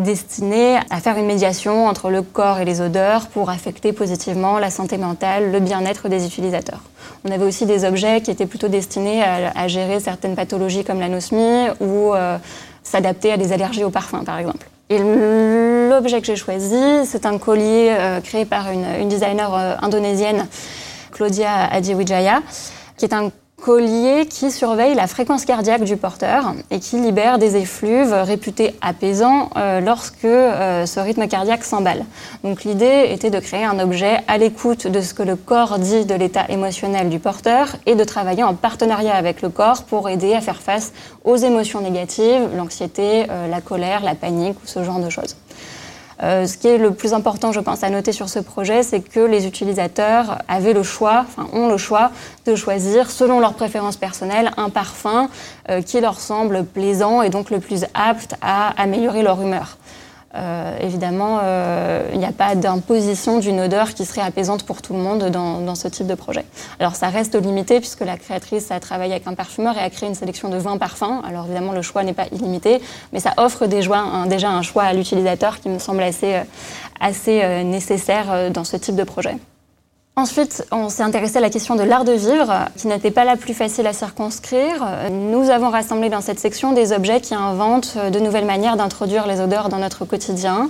destiné 0.00 0.78
à 0.90 1.00
faire 1.00 1.16
une 1.16 1.26
médiation 1.26 1.86
entre 1.86 2.10
le 2.10 2.22
corps 2.22 2.58
et 2.58 2.64
les 2.64 2.80
odeurs 2.80 3.28
pour 3.28 3.50
affecter 3.50 3.92
positivement 3.92 4.58
la 4.58 4.70
santé 4.70 4.98
mentale, 4.98 5.52
le 5.52 5.60
bien-être 5.60 6.08
des 6.08 6.26
utilisateurs. 6.26 6.80
On 7.24 7.30
avait 7.30 7.44
aussi 7.44 7.66
des 7.66 7.84
objets 7.84 8.20
qui 8.20 8.30
étaient 8.30 8.46
plutôt 8.46 8.68
destinés 8.68 9.22
à, 9.22 9.68
gérer 9.68 10.00
certaines 10.00 10.34
pathologies 10.34 10.84
comme 10.84 11.00
l'anosmie 11.00 11.68
ou 11.80 12.14
euh, 12.14 12.38
s'adapter 12.82 13.32
à 13.32 13.36
des 13.36 13.52
allergies 13.52 13.84
au 13.84 13.90
parfum, 13.90 14.24
par 14.24 14.38
exemple. 14.38 14.66
Et 14.88 14.98
l'objet 14.98 16.20
que 16.20 16.26
j'ai 16.26 16.36
choisi, 16.36 16.82
c'est 17.04 17.24
un 17.26 17.38
collier 17.38 17.90
euh, 17.90 18.20
créé 18.20 18.44
par 18.44 18.70
une, 18.72 19.08
designer 19.08 19.54
euh, 19.54 19.76
indonésienne, 19.82 20.48
Claudia 21.12 21.66
Adiwijaya, 21.70 22.42
qui 22.96 23.04
est 23.04 23.14
un 23.14 23.30
collier 23.60 24.26
qui 24.26 24.50
surveille 24.50 24.94
la 24.94 25.06
fréquence 25.06 25.44
cardiaque 25.44 25.84
du 25.84 25.96
porteur 25.96 26.54
et 26.70 26.80
qui 26.80 26.98
libère 26.98 27.38
des 27.38 27.56
effluves 27.56 28.12
réputés 28.12 28.74
apaisants 28.80 29.50
euh, 29.56 29.80
lorsque 29.80 30.24
euh, 30.24 30.86
ce 30.86 30.98
rythme 30.98 31.28
cardiaque 31.28 31.64
s'emballe. 31.64 32.04
Donc 32.42 32.64
l'idée 32.64 33.08
était 33.10 33.30
de 33.30 33.38
créer 33.38 33.64
un 33.64 33.78
objet 33.78 34.18
à 34.26 34.38
l'écoute 34.38 34.86
de 34.86 35.00
ce 35.00 35.14
que 35.14 35.22
le 35.22 35.36
corps 35.36 35.78
dit 35.78 36.04
de 36.04 36.14
l'état 36.14 36.46
émotionnel 36.48 37.10
du 37.10 37.18
porteur 37.18 37.76
et 37.86 37.94
de 37.94 38.04
travailler 38.04 38.42
en 38.42 38.54
partenariat 38.54 39.14
avec 39.14 39.42
le 39.42 39.50
corps 39.50 39.84
pour 39.84 40.08
aider 40.08 40.34
à 40.34 40.40
faire 40.40 40.60
face 40.60 40.92
aux 41.24 41.36
émotions 41.36 41.80
négatives, 41.80 42.48
l'anxiété, 42.56 43.26
euh, 43.30 43.48
la 43.48 43.60
colère, 43.60 44.02
la 44.02 44.14
panique 44.14 44.56
ou 44.64 44.66
ce 44.66 44.82
genre 44.82 45.00
de 45.00 45.10
choses. 45.10 45.36
Euh, 46.22 46.46
ce 46.46 46.58
qui 46.58 46.68
est 46.68 46.78
le 46.78 46.92
plus 46.92 47.14
important, 47.14 47.52
je 47.52 47.60
pense, 47.60 47.82
à 47.82 47.90
noter 47.90 48.12
sur 48.12 48.28
ce 48.28 48.38
projet, 48.38 48.82
c'est 48.82 49.00
que 49.00 49.20
les 49.20 49.46
utilisateurs 49.46 50.38
avaient 50.48 50.74
le 50.74 50.82
choix, 50.82 51.24
enfin 51.26 51.48
ont 51.52 51.68
le 51.68 51.78
choix 51.78 52.10
de 52.46 52.54
choisir, 52.54 53.10
selon 53.10 53.40
leurs 53.40 53.54
préférences 53.54 53.96
personnelles, 53.96 54.50
un 54.56 54.68
parfum 54.68 55.28
euh, 55.70 55.80
qui 55.80 56.00
leur 56.00 56.20
semble 56.20 56.64
plaisant 56.64 57.22
et 57.22 57.30
donc 57.30 57.50
le 57.50 57.60
plus 57.60 57.84
apte 57.94 58.34
à 58.42 58.70
améliorer 58.80 59.22
leur 59.22 59.40
humeur. 59.40 59.78
Euh, 60.36 60.76
évidemment, 60.80 61.40
euh, 61.42 62.08
il 62.12 62.18
n'y 62.18 62.24
a 62.24 62.32
pas 62.32 62.54
d'imposition 62.54 63.38
d'une 63.38 63.60
odeur 63.60 63.94
qui 63.94 64.04
serait 64.04 64.20
apaisante 64.20 64.62
pour 64.64 64.80
tout 64.80 64.92
le 64.92 65.00
monde 65.00 65.24
dans, 65.30 65.74
ce 65.74 65.88
type 65.88 66.06
de 66.06 66.14
projet. 66.14 66.44
Alors 66.78 66.94
ça 66.94 67.08
reste 67.08 67.40
limité 67.40 67.80
puisque 67.80 68.00
la 68.00 68.16
créatrice 68.16 68.70
a 68.70 68.78
travaillé 68.80 69.12
avec 69.12 69.26
un 69.26 69.34
parfumeur 69.34 69.76
et 69.76 69.80
a 69.80 69.90
créé 69.90 70.08
une 70.08 70.14
sélection 70.14 70.48
de 70.48 70.56
20 70.56 70.78
parfums. 70.78 71.22
Alors 71.24 71.46
évidemment, 71.46 71.72
le 71.72 71.82
choix 71.82 72.04
n'est 72.04 72.12
pas 72.12 72.26
illimité, 72.32 72.80
mais 73.12 73.20
ça 73.20 73.32
offre 73.38 73.66
déjà 73.66 74.48
un 74.48 74.62
choix 74.62 74.84
à 74.84 74.92
l'utilisateur 74.92 75.60
qui 75.60 75.68
me 75.68 75.78
semble 75.78 76.02
assez, 76.02 76.34
euh, 76.34 76.42
assez 77.00 77.64
nécessaire 77.64 78.50
dans 78.50 78.64
ce 78.64 78.76
type 78.76 78.96
de 78.96 79.04
projet. 79.04 79.36
Ensuite, 80.20 80.66
on 80.70 80.90
s'est 80.90 81.02
intéressé 81.02 81.38
à 81.38 81.40
la 81.40 81.48
question 81.48 81.76
de 81.76 81.82
l'art 81.82 82.04
de 82.04 82.12
vivre, 82.12 82.66
qui 82.76 82.88
n'était 82.88 83.10
pas 83.10 83.24
la 83.24 83.36
plus 83.36 83.54
facile 83.54 83.86
à 83.86 83.94
circonscrire. 83.94 84.86
Nous 85.10 85.48
avons 85.48 85.70
rassemblé 85.70 86.10
dans 86.10 86.20
cette 86.20 86.38
section 86.38 86.74
des 86.74 86.92
objets 86.92 87.22
qui 87.22 87.34
inventent 87.34 87.96
de 87.96 88.20
nouvelles 88.20 88.44
manières 88.44 88.76
d'introduire 88.76 89.26
les 89.26 89.40
odeurs 89.40 89.70
dans 89.70 89.78
notre 89.78 90.04
quotidien. 90.04 90.68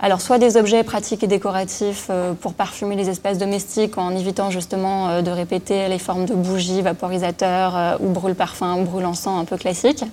Alors, 0.00 0.22
soit 0.22 0.38
des 0.38 0.56
objets 0.56 0.82
pratiques 0.82 1.22
et 1.22 1.26
décoratifs 1.26 2.06
euh, 2.08 2.32
pour 2.32 2.54
parfumer 2.54 2.96
les 2.96 3.10
espaces 3.10 3.36
domestiques 3.36 3.98
en 3.98 4.16
évitant 4.16 4.48
justement 4.50 5.10
euh, 5.10 5.20
de 5.20 5.30
répéter 5.30 5.88
les 5.88 5.98
formes 5.98 6.24
de 6.24 6.34
bougies, 6.34 6.80
vaporisateurs 6.80 7.76
euh, 7.76 7.96
ou 8.00 8.08
brûle-parfum 8.08 8.78
ou 8.78 8.84
brûle-encens 8.84 9.38
un 9.38 9.44
peu 9.44 9.58
classiques. 9.58 10.04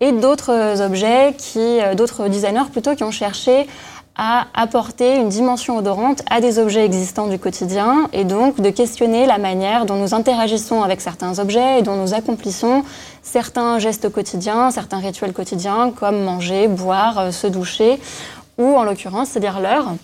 Et 0.00 0.10
d'autres 0.10 0.80
objets 0.80 1.34
qui, 1.38 1.78
d'autres 1.94 2.26
designers 2.26 2.70
plutôt 2.72 2.96
qui 2.96 3.04
ont 3.04 3.10
cherché 3.10 3.66
à 4.16 4.46
apporter 4.54 5.16
une 5.16 5.28
dimension 5.28 5.76
odorante 5.76 6.22
à 6.28 6.40
des 6.40 6.58
objets 6.58 6.84
existants 6.84 7.28
du 7.28 7.38
quotidien 7.38 8.08
et 8.12 8.24
donc 8.24 8.60
de 8.60 8.70
questionner 8.70 9.26
la 9.26 9.38
manière 9.38 9.86
dont 9.86 9.96
nous 9.96 10.14
interagissons 10.14 10.82
avec 10.82 11.00
certains 11.00 11.38
objets 11.38 11.78
et 11.78 11.82
dont 11.82 11.96
nous 11.96 12.12
accomplissons 12.12 12.84
certains 13.22 13.78
gestes 13.78 14.10
quotidiens, 14.10 14.70
certains 14.70 14.98
rituels 14.98 15.32
quotidiens 15.32 15.90
comme 15.90 16.22
manger, 16.22 16.68
boire, 16.68 17.18
euh, 17.18 17.30
se 17.30 17.46
doucher 17.46 17.98
ou 18.58 18.76
en 18.76 18.84
l'occurrence, 18.84 19.28
c'est 19.30 19.40
dire 19.40 19.60
l'heure 19.60 19.94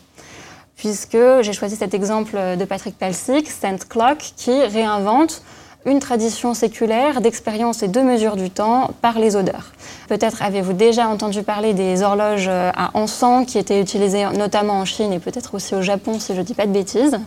puisque 0.76 1.18
j'ai 1.40 1.52
choisi 1.52 1.74
cet 1.74 1.94
exemple 1.94 2.36
de 2.58 2.64
Patrick 2.64 2.98
Pelsic, 2.98 3.50
Saint 3.50 3.78
Clock, 3.88 4.18
qui 4.36 4.62
réinvente 4.62 5.42
une 5.86 6.00
tradition 6.00 6.52
séculaire 6.52 7.20
d'expérience 7.20 7.82
et 7.82 7.88
de 7.88 8.00
mesure 8.00 8.36
du 8.36 8.50
temps 8.50 8.90
par 9.00 9.18
les 9.18 9.36
odeurs. 9.36 9.72
Peut-être 10.08 10.42
avez-vous 10.42 10.72
déjà 10.72 11.08
entendu 11.08 11.42
parler 11.42 11.72
des 11.72 12.02
horloges 12.02 12.48
euh, 12.48 12.70
à 12.76 12.90
encens 12.94 13.46
qui 13.46 13.58
étaient 13.58 13.80
utilisées 13.80 14.26
notamment 14.36 14.74
en 14.74 14.84
Chine 14.84 15.12
et 15.12 15.18
peut-être 15.18 15.54
aussi 15.54 15.74
au 15.74 15.82
Japon 15.82 16.18
si 16.18 16.34
je 16.34 16.40
ne 16.40 16.44
dis 16.44 16.54
pas 16.54 16.66
de 16.66 16.72
bêtises. 16.72 17.18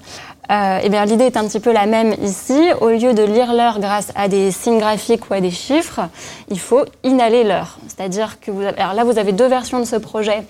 Euh, 0.51 0.79
eh 0.83 0.89
bien, 0.89 1.05
l'idée 1.05 1.25
est 1.25 1.37
un 1.37 1.45
petit 1.47 1.59
peu 1.59 1.71
la 1.71 1.85
même 1.85 2.15
ici. 2.21 2.59
Au 2.81 2.89
lieu 2.89 3.13
de 3.13 3.23
lire 3.23 3.53
l'heure 3.53 3.79
grâce 3.79 4.11
à 4.15 4.27
des 4.27 4.51
signes 4.51 4.79
graphiques 4.79 5.29
ou 5.29 5.33
à 5.33 5.41
des 5.41 5.51
chiffres, 5.51 6.01
il 6.49 6.59
faut 6.59 6.85
inhaler 7.03 7.43
l'heure. 7.43 7.77
C'est-à-dire 7.87 8.39
que 8.39 8.51
vous 8.51 8.61
alors 8.61 8.93
là, 8.93 9.03
vous 9.03 9.19
avez 9.19 9.31
deux 9.31 9.47
versions 9.47 9.79
de 9.79 9.85
ce 9.85 9.95
projet 9.95 10.43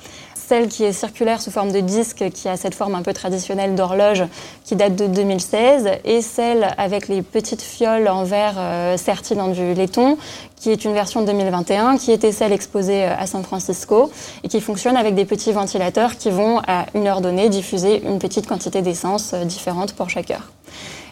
celle 0.50 0.68
qui 0.68 0.84
est 0.84 0.94
circulaire 0.94 1.44
sous 1.44 1.52
forme 1.52 1.72
de 1.72 1.80
disque, 1.80 2.28
qui 2.34 2.50
a 2.50 2.58
cette 2.58 2.74
forme 2.74 2.96
un 2.96 3.04
peu 3.04 3.14
traditionnelle 3.14 3.76
d'horloge, 3.76 4.24
qui 4.66 4.76
date 4.76 4.96
de 4.96 5.06
2016, 5.06 5.88
et 6.04 6.24
celle 6.24 6.74
avec 6.80 7.08
les 7.08 7.22
petites 7.22 7.62
fioles 7.62 8.08
en 8.08 8.24
verre 8.24 8.56
euh, 8.58 8.98
serties 8.98 9.36
dans 9.36 9.50
du 9.50 9.76
laiton, 9.76 10.18
qui 10.56 10.72
est 10.72 10.86
une 10.86 10.94
version 10.94 11.22
de 11.22 11.28
2021, 11.28 11.98
qui 11.98 12.12
était 12.12 12.32
celle 12.32 12.52
exposée 12.52 13.04
euh, 13.04 13.16
à 13.16 13.28
San 13.28 13.44
Francisco, 13.44 14.10
et 14.44 14.48
qui 14.48 14.60
fonctionne 14.60 14.98
avec 14.98 15.14
des 15.14 15.26
petits 15.26 15.52
ventilateurs 15.52 16.18
qui 16.18 16.32
vont, 16.32 16.62
à 16.68 16.88
une 16.96 17.06
heure 17.06 17.22
donnée, 17.22 17.50
diffuser 17.50 18.02
une 18.04 18.18
petite 18.18 18.48
quantité 18.48 18.82
d'essence 18.82 19.34
euh, 19.36 19.46
différente 19.46 19.94
pour 19.94 20.10
chaque 20.10 20.32
heure. 20.32 20.50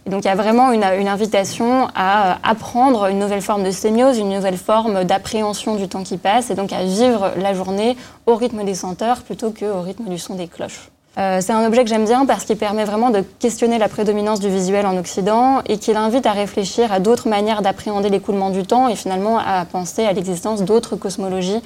Et 0.08 0.10
donc 0.10 0.24
il 0.24 0.28
y 0.30 0.32
a 0.32 0.36
vraiment 0.36 0.72
une, 0.72 0.84
invitation 0.84 1.90
à 1.94 2.32
euh, 2.32 2.36
apprendre 2.42 3.08
une 3.08 3.20
nouvelle 3.20 3.42
forme 3.42 3.66
de 3.66 3.72
sémiose, 3.72 4.18
une 4.18 4.30
nouvelle 4.30 4.56
forme 4.56 5.04
d'appréhension 5.04 5.76
du 5.76 5.90
temps 5.90 6.04
qui 6.04 6.16
passe, 6.16 6.50
et 6.50 6.56
donc 6.56 6.72
à 6.72 6.82
vivre 6.86 7.34
la 7.36 7.54
journée 7.54 7.98
au 8.26 8.36
rythme 8.36 8.64
des 8.64 8.74
senteurs 8.74 9.24
plutôt 9.24 9.52
qu'au 9.52 9.82
rythme 9.82 10.06
du 10.06 10.18
son 10.18 10.36
des 10.36 10.48
cloches. 10.48 10.92
Euh, 11.18 11.40
c'est 11.42 11.52
un 11.52 11.66
objet 11.68 11.84
que 11.84 11.90
j'aime 11.90 12.06
bien 12.06 12.26
parce 12.26 12.46
qu'il 12.46 12.56
permet 12.56 12.86
vraiment 12.86 13.10
de 13.10 13.22
questionner 13.40 13.80
la 13.80 13.90
prédominance 13.90 14.40
du 14.40 14.48
visuel 14.48 14.86
en 14.86 14.96
Occident 14.96 15.62
et 15.66 15.78
qu'il 15.78 15.98
invite 15.98 16.26
à 16.26 16.32
réfléchir 16.32 16.94
à 16.94 17.02
d'autres 17.02 17.28
manières 17.28 17.62
d'appréhender 17.62 18.10
l'écoulement 18.10 18.50
du 18.50 18.64
temps 18.64 18.88
et 18.88 18.96
finalement 18.96 19.40
à 19.40 19.66
penser 19.66 20.06
à 20.06 20.14
l'existence 20.14 20.64
d'autres 20.64 20.96
cosmologies 20.96 21.62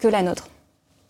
que 0.00 0.08
la 0.08 0.20
nôtre. 0.20 0.48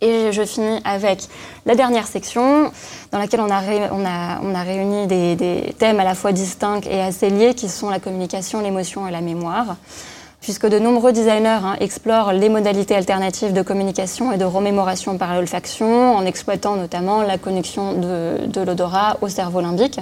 Et 0.03 0.31
je 0.31 0.45
finis 0.45 0.81
avec 0.85 1.21
la 1.65 1.75
dernière 1.75 2.07
section 2.07 2.71
dans 3.13 3.19
laquelle 3.19 3.41
on 3.41 3.51
a, 3.51 3.63
on 3.93 4.05
a, 4.05 4.41
on 4.43 4.55
a 4.55 4.63
réuni 4.63 5.07
des, 5.07 5.75
thèmes 5.79 6.01
à 6.01 6.05
la 6.05 6.15
fois 6.15 6.33
distincts 6.33 6.83
et 6.91 7.01
assez 7.01 7.31
liés 7.31 7.55
qui 7.55 7.69
sont 7.69 7.89
la 7.89 7.99
communication, 7.99 8.61
l'émotion 8.61 9.09
et 9.09 9.11
la 9.11 9.23
mémoire. 9.23 9.77
Puisque 10.43 10.67
de 10.67 10.79
nombreux 10.79 11.13
designers 11.13 11.61
hein, 11.65 11.77
explorent 11.81 12.33
les 12.33 12.51
modalités 12.51 12.95
alternatives 12.95 13.55
de 13.55 13.63
communication 13.63 14.33
et 14.33 14.37
de 14.37 14.45
remémoration 14.45 15.17
par 15.17 15.35
l'olfaction 15.35 16.15
en 16.15 16.27
exploitant 16.27 16.77
notamment 16.77 17.23
la 17.23 17.39
connexion 17.39 17.95
de, 17.95 18.47
de 18.47 18.61
l'odorat 18.61 19.17
au 19.23 19.29
cerveau 19.29 19.63
limbique 19.63 19.99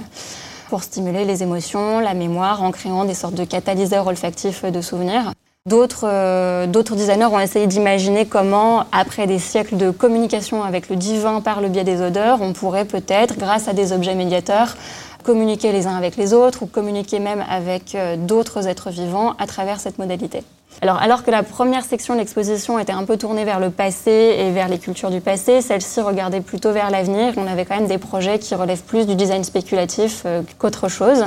pour 0.69 0.83
stimuler 0.83 1.25
les 1.25 1.41
émotions, 1.41 1.99
la 1.99 2.13
mémoire, 2.13 2.61
en 2.63 2.71
créant 2.71 3.05
des 3.05 3.13
sortes 3.13 3.35
de 3.35 3.45
catalyseurs 3.45 4.07
olfactifs 4.07 4.65
de 4.65 4.81
souvenirs. 4.81 5.31
Euh, 5.73 6.67
d'autres 6.67 6.95
designers 6.95 7.25
ont 7.25 7.39
essayé 7.39 7.65
d'imaginer 7.65 8.27
comment, 8.27 8.85
après 8.91 9.25
des 9.25 9.39
siècles 9.39 9.77
de 9.77 9.89
communication 9.89 10.61
avec 10.61 10.89
le 10.89 10.95
divin 10.95 11.41
par 11.41 11.59
le 11.59 11.69
biais 11.69 11.83
des 11.83 12.01
odeurs, 12.01 12.37
on 12.43 12.53
pourrait 12.53 12.85
peut-être, 12.85 13.35
grâce 13.39 13.67
à 13.67 13.73
des 13.73 13.91
objets 13.91 14.13
médiateurs, 14.13 14.77
communiquer 15.23 15.71
les 15.71 15.87
uns 15.87 15.95
avec 15.95 16.17
les 16.17 16.35
autres 16.35 16.61
ou 16.61 16.65
communiquer 16.67 17.17
même 17.17 17.43
avec 17.49 17.95
euh, 17.95 18.15
d'autres 18.15 18.67
êtres 18.67 18.91
vivants 18.91 19.33
à 19.39 19.47
travers 19.47 19.79
cette 19.79 19.97
modalité. 19.97 20.43
Alors, 20.83 21.01
alors 21.01 21.23
que 21.23 21.31
la 21.31 21.41
première 21.41 21.83
section 21.83 22.13
de 22.13 22.19
l'exposition 22.19 22.77
était 22.77 22.93
un 22.93 23.05
peu 23.05 23.17
tournée 23.17 23.43
vers 23.43 23.59
le 23.59 23.71
passé 23.71 24.35
et 24.37 24.51
vers 24.51 24.67
les 24.67 24.77
cultures 24.77 25.09
du 25.09 25.19
passé, 25.19 25.61
celle-ci 25.61 25.99
regardait 25.99 26.41
plutôt 26.41 26.73
vers 26.73 26.91
l'avenir. 26.91 27.33
On 27.37 27.47
avait 27.47 27.65
quand 27.65 27.75
même 27.75 27.87
des 27.87 27.97
projets 27.97 28.37
qui 28.37 28.53
relèvent 28.53 28.83
plus 28.83 29.07
du 29.07 29.15
design 29.15 29.43
spéculatif 29.43 30.21
euh, 30.27 30.43
qu'autre 30.59 30.89
chose. 30.89 31.25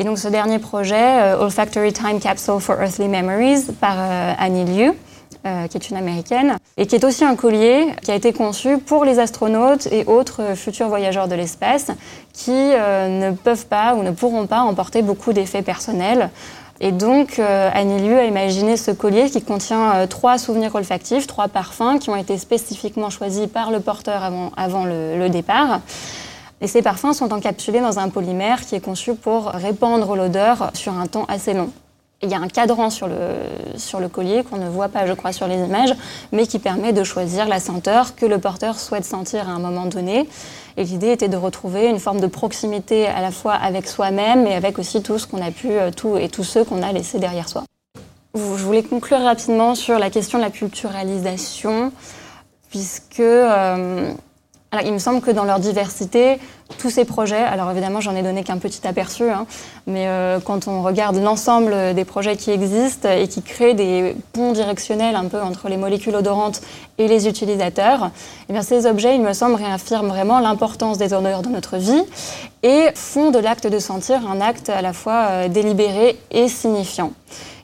Et 0.00 0.04
donc 0.04 0.18
ce 0.18 0.28
dernier 0.28 0.58
projet, 0.58 0.96
euh, 0.96 1.42
Olfactory 1.42 1.92
Time 1.92 2.20
Capsule 2.20 2.58
for 2.58 2.74
Earthly 2.80 3.06
Memories, 3.06 3.66
par 3.82 3.96
euh, 3.98 4.32
Annie 4.38 4.64
Liu, 4.64 4.92
euh, 5.44 5.66
qui 5.66 5.76
est 5.76 5.90
une 5.90 5.96
américaine, 5.98 6.56
et 6.78 6.86
qui 6.86 6.94
est 6.94 7.04
aussi 7.04 7.22
un 7.22 7.36
collier 7.36 7.88
qui 8.02 8.10
a 8.10 8.14
été 8.14 8.32
conçu 8.32 8.78
pour 8.78 9.04
les 9.04 9.18
astronautes 9.18 9.88
et 9.88 10.06
autres 10.06 10.54
futurs 10.54 10.88
voyageurs 10.88 11.28
de 11.28 11.34
l'espace 11.34 11.90
qui 12.32 12.50
ne 12.50 13.32
peuvent 13.32 13.66
pas 13.66 13.94
ou 13.94 14.02
ne 14.02 14.10
pourront 14.10 14.46
pas 14.46 14.60
emporter 14.60 15.02
beaucoup 15.02 15.34
d'effets 15.34 15.60
personnels. 15.60 16.30
Et 16.80 16.92
donc, 16.92 17.38
Annie 17.38 18.00
Liu 18.00 18.14
a 18.14 18.24
imaginé 18.24 18.78
ce 18.78 18.90
collier 18.92 19.28
qui 19.28 19.42
contient 19.42 20.06
trois 20.06 20.38
souvenirs 20.38 20.74
olfactifs, 20.74 21.26
trois 21.26 21.48
parfums 21.48 21.98
qui 22.00 22.08
ont 22.08 22.16
été 22.16 22.38
spécifiquement 22.38 23.10
choisis 23.10 23.48
par 23.48 23.70
le 23.70 23.80
porteur 23.80 24.22
avant, 24.56 24.84
le 24.86 25.28
départ. 25.28 25.80
Et 26.60 26.66
ces 26.66 26.82
parfums 26.82 27.12
sont 27.12 27.32
encapsulés 27.32 27.80
dans 27.80 27.98
un 27.98 28.08
polymère 28.08 28.66
qui 28.66 28.74
est 28.74 28.80
conçu 28.80 29.14
pour 29.14 29.46
répandre 29.46 30.14
l'odeur 30.14 30.70
sur 30.74 30.92
un 30.92 31.06
temps 31.06 31.24
assez 31.28 31.54
long. 31.54 31.70
Il 32.22 32.28
y 32.28 32.34
a 32.34 32.38
un 32.38 32.48
cadran 32.48 32.90
sur 32.90 33.08
le, 33.08 33.16
sur 33.76 33.98
le 33.98 34.08
collier 34.08 34.44
qu'on 34.44 34.58
ne 34.58 34.68
voit 34.68 34.90
pas, 34.90 35.06
je 35.06 35.14
crois, 35.14 35.32
sur 35.32 35.46
les 35.46 35.56
images, 35.56 35.94
mais 36.32 36.46
qui 36.46 36.58
permet 36.58 36.92
de 36.92 37.02
choisir 37.02 37.48
la 37.48 37.60
senteur 37.60 38.14
que 38.14 38.26
le 38.26 38.38
porteur 38.38 38.78
souhaite 38.78 39.06
sentir 39.06 39.48
à 39.48 39.52
un 39.52 39.58
moment 39.58 39.86
donné. 39.86 40.28
Et 40.76 40.84
l'idée 40.84 41.12
était 41.12 41.28
de 41.28 41.38
retrouver 41.38 41.88
une 41.88 41.98
forme 41.98 42.20
de 42.20 42.26
proximité 42.26 43.06
à 43.06 43.22
la 43.22 43.30
fois 43.30 43.54
avec 43.54 43.88
soi-même 43.88 44.46
et 44.46 44.54
avec 44.54 44.78
aussi 44.78 45.02
tout 45.02 45.18
ce 45.18 45.26
qu'on 45.26 45.40
a 45.40 45.50
pu, 45.50 45.70
euh, 45.70 45.90
tout 45.90 46.18
et 46.18 46.28
tous 46.28 46.44
ceux 46.44 46.62
qu'on 46.62 46.82
a 46.82 46.92
laissés 46.92 47.18
derrière 47.18 47.48
soi. 47.48 47.64
Je 48.34 48.40
voulais 48.40 48.82
conclure 48.82 49.20
rapidement 49.20 49.74
sur 49.74 49.98
la 49.98 50.10
question 50.10 50.38
de 50.38 50.44
la 50.44 50.50
culturalisation, 50.50 51.90
puisque 52.68 53.20
euh, 53.20 54.12
alors, 54.72 54.86
il 54.86 54.92
me 54.92 54.98
semble 55.00 55.20
que 55.20 55.32
dans 55.32 55.42
leur 55.42 55.58
diversité, 55.58 56.38
tous 56.78 56.90
ces 56.90 57.04
projets, 57.04 57.42
alors 57.42 57.68
évidemment 57.72 58.00
j'en 58.00 58.14
ai 58.14 58.22
donné 58.22 58.44
qu'un 58.44 58.58
petit 58.58 58.86
aperçu, 58.86 59.28
hein, 59.28 59.44
mais 59.88 60.06
euh, 60.06 60.38
quand 60.38 60.68
on 60.68 60.82
regarde 60.82 61.16
l'ensemble 61.16 61.92
des 61.92 62.04
projets 62.04 62.36
qui 62.36 62.52
existent 62.52 63.10
et 63.10 63.26
qui 63.26 63.42
créent 63.42 63.74
des 63.74 64.14
ponts 64.32 64.52
directionnels 64.52 65.16
un 65.16 65.24
peu 65.24 65.40
entre 65.40 65.68
les 65.68 65.76
molécules 65.76 66.14
odorantes 66.14 66.60
et 66.98 67.08
les 67.08 67.26
utilisateurs, 67.26 68.10
eh 68.48 68.52
bien 68.52 68.62
ces 68.62 68.86
objets, 68.86 69.16
il 69.16 69.22
me 69.22 69.32
semble, 69.32 69.56
réaffirment 69.56 70.06
vraiment 70.06 70.38
l'importance 70.38 70.98
des 70.98 71.14
odeurs 71.14 71.42
dans 71.42 71.50
notre 71.50 71.76
vie 71.76 72.04
et 72.62 72.90
font 72.94 73.32
de 73.32 73.40
l'acte 73.40 73.66
de 73.66 73.78
sentir 73.80 74.24
un 74.30 74.40
acte 74.40 74.70
à 74.70 74.82
la 74.82 74.92
fois 74.92 75.26
euh, 75.30 75.48
délibéré 75.48 76.16
et 76.30 76.46
signifiant. 76.46 77.10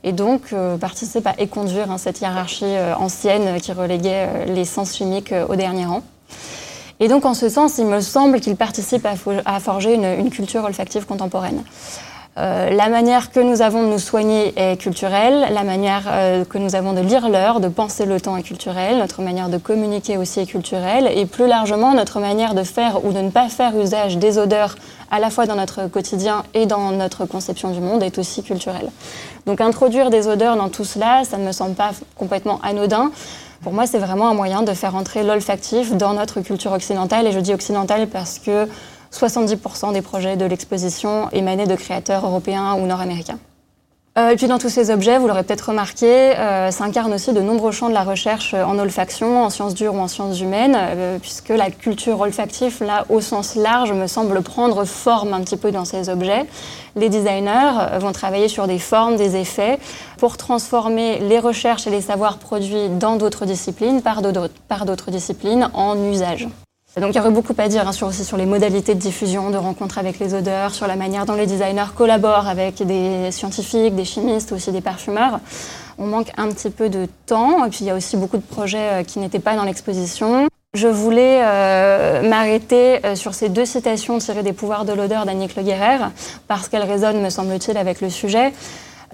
Et 0.03 0.11
donc 0.11 0.53
euh, 0.53 0.77
participent 0.77 1.29
à 1.29 1.37
éconduire 1.39 1.89
hein, 1.89 1.99
cette 1.99 2.21
hiérarchie 2.21 2.75
ancienne 2.99 3.61
qui 3.61 3.73
reléguait 3.73 4.47
les 4.47 4.65
sens 4.65 4.97
chimiques 4.97 5.33
au 5.49 5.55
dernier 5.55 5.87
rang. 5.87 6.03
Et 7.01 7.09
donc, 7.09 7.25
en 7.25 7.35
ce 7.35 7.49
sens, 7.49 7.79
il 7.79 7.87
me 7.87 8.01
semble 8.01 8.41
qu'il 8.41 8.57
participe 8.57 9.07
à, 9.07 9.61
forger 9.61 9.95
une, 9.95 10.31
culture 10.31 10.65
olfactive 10.65 11.05
contemporaine. 11.07 11.63
Euh, 12.39 12.69
la 12.71 12.91
manière 12.91 13.31
que 13.33 13.41
nous 13.41 13.63
avons 13.63 13.83
de 13.83 13.89
nous 13.89 13.99
soigner 13.99 14.53
est 14.57 14.77
culturelle, 14.77 15.47
la 15.51 15.63
manière 15.63 16.03
euh, 16.07 16.45
que 16.45 16.59
nous 16.59 16.75
avons 16.75 16.93
de 16.93 17.01
lire 17.01 17.31
l'heure, 17.31 17.61
de 17.61 17.69
penser 17.69 18.05
le 18.05 18.21
temps 18.21 18.37
est 18.37 18.43
culturelle, 18.43 18.99
notre 18.99 19.23
manière 19.23 19.49
de 19.49 19.57
communiquer 19.57 20.19
aussi 20.19 20.41
est 20.41 20.47
culturelle, 20.47 21.11
et 21.15 21.25
plus 21.25 21.47
largement, 21.47 21.95
notre 21.95 22.21
manière 22.21 22.55
de 22.55 22.63
faire 22.63 23.07
ou 23.07 23.13
de 23.13 23.21
ne 23.21 23.31
pas 23.31 23.49
faire 23.49 23.75
usage 23.79 24.19
des 24.19 24.37
odeurs 24.37 24.75
à 25.11 25.19
la 25.19 25.31
fois 25.31 25.47
dans 25.47 25.55
notre 25.55 25.87
quotidien 25.87 26.43
et 26.53 26.67
dans 26.67 26.91
notre 26.91 27.25
conception 27.25 27.71
du 27.71 27.81
monde 27.81 28.03
est 28.03 28.19
aussi 28.19 28.43
culturelle. 28.43 28.91
Donc 29.47 29.63
introduire 29.63 30.11
des 30.11 30.29
odeurs 30.29 30.57
dans 30.57 30.69
tout 30.69 30.85
cela, 30.85 31.23
ça 31.25 31.39
ne 31.39 31.47
me 31.47 31.53
semble 31.53 31.75
pas 31.75 31.93
complètement 32.17 32.61
anodin. 32.63 33.13
Pour 33.63 33.73
moi, 33.73 33.87
c'est 33.87 33.99
vraiment 33.99 34.29
un 34.29 34.35
moyen 34.35 34.63
de 34.63 34.73
faire 34.73 34.95
entrer 34.95 35.23
l'olfactif 35.23 35.97
dans 35.97 36.15
notre 36.15 36.41
culture 36.41 36.73
occidentale. 36.73 37.27
Et 37.27 37.33
je 37.33 37.41
dis 37.41 37.53
occidentale 37.53 38.09
parce 38.09 38.39
que 38.39 38.69
70% 39.13 39.93
des 39.93 40.03
projets 40.03 40.37
de 40.37 40.45
l'exposition 40.45 41.31
émanaient 41.31 41.67
de 41.67 41.77
créateurs 41.77 42.27
européens 42.27 42.75
ou 42.75 42.87
nord-américains. 42.87 43.39
Euh, 44.19 44.31
et 44.31 44.37
puis 44.37 44.47
dans 44.47 44.59
tous 44.59 44.71
ces 44.71 44.91
objets, 44.91 45.19
vous 45.19 45.27
l'aurez 45.27 45.43
peut-être 45.43 45.69
remarqué, 45.69 46.07
euh, 46.07 46.71
s'incarnent 46.71 47.13
aussi 47.13 47.35
de 47.35 47.41
nombreux 47.41 47.71
champs 47.71 47.91
de 47.91 47.95
la 47.95 48.03
recherche 48.03 48.55
en 48.55 48.79
olfaction, 48.79 49.45
en 49.45 49.51
sciences 49.51 49.75
dures 49.75 49.95
ou 49.95 49.99
en 49.99 50.09
sciences 50.09 50.41
humaines, 50.41 50.75
euh, 50.75 51.19
puisque 51.19 51.51
la 51.51 51.71
culture 51.71 52.19
olfactive, 52.21 52.83
là, 52.83 53.05
au 53.11 53.21
sens 53.21 53.57
large, 53.57 53.93
me 53.93 54.07
semble 54.07 54.41
prendre 54.41 54.85
forme 54.87 55.35
un 55.35 55.43
petit 55.43 55.59
peu 55.59 55.71
dans 55.71 55.85
ces 55.85 56.09
objets. 56.09 56.47
Les 56.95 57.11
designers 57.11 57.99
vont 57.99 58.13
travailler 58.13 58.49
sur 58.49 58.67
des 58.67 58.79
formes, 58.79 59.17
des 59.17 59.37
effets, 59.37 59.79
pour 60.17 60.39
transformer 60.39 61.19
les 61.19 61.39
recherches 61.39 61.87
et 61.87 61.91
les 61.91 62.01
savoirs 62.01 62.39
produits 62.39 62.89
dans 62.89 63.17
d'autres 63.17 63.45
disciplines, 63.45 64.01
par 64.01 64.23
d'autres 64.23 65.11
disciplines, 65.11 65.69
en 65.75 65.95
usage. 66.11 66.49
Donc 66.99 67.11
il 67.13 67.17
y 67.17 67.21
aurait 67.21 67.31
beaucoup 67.31 67.53
à 67.59 67.69
dire 67.69 67.87
hein, 67.87 67.93
sur, 67.93 68.07
aussi 68.07 68.25
sur 68.25 68.39
les 68.39 68.47
modalités 68.47 68.95
de 68.95 68.99
diffusion, 68.99 69.51
de 69.51 69.59
rencontres 69.59 69.99
avec 69.99 70.19
les 70.19 70.33
odeurs, 70.33 70.75
sur 70.75 70.87
la 70.87 70.97
manière 70.97 71.27
dont 71.27 71.35
les 71.35 71.45
designers 71.45 71.93
collaborent 71.95 72.49
avec 72.49 72.83
des 72.83 73.31
scientifiques, 73.33 73.95
des 73.95 74.07
chimistes, 74.07 74.51
aussi 74.53 74.73
des 74.73 74.81
parfumeurs. 74.81 75.41
On 75.99 76.07
manque 76.07 76.31
un 76.39 76.49
petit 76.49 76.71
peu 76.71 76.89
de 76.89 77.07
temps, 77.27 77.67
et 77.67 77.69
puis 77.69 77.81
il 77.83 77.87
y 77.89 77.91
a 77.91 77.95
aussi 77.95 78.17
beaucoup 78.17 78.39
de 78.39 78.43
projets 78.43 78.79
euh, 78.79 79.03
qui 79.03 79.19
n'étaient 79.19 79.41
pas 79.41 79.57
dans 79.57 79.65
l'exposition. 79.65 80.49
Je 80.73 80.89
voulais 80.89 81.41
euh, 81.43 82.27
m'arrêter 82.29 83.05
euh, 83.05 83.15
sur 83.15 83.35
ces 83.35 83.51
deux 83.51 83.67
citations 83.67 84.17
tirées 84.17 84.43
des 84.43 84.55
pouvoirs 84.55 84.87
de 84.87 84.95
l'odeur 84.95 85.27
d'Annick 85.27 85.55
Le 85.55 85.65
Guerrer, 85.65 85.99
parce 86.49 86.69
qu'elles 86.69 86.83
résonnent, 86.83 87.21
me 87.21 87.31
semble-t-il, 87.31 87.77
avec 87.77 88.01
le 88.01 88.09
sujet. 88.09 88.55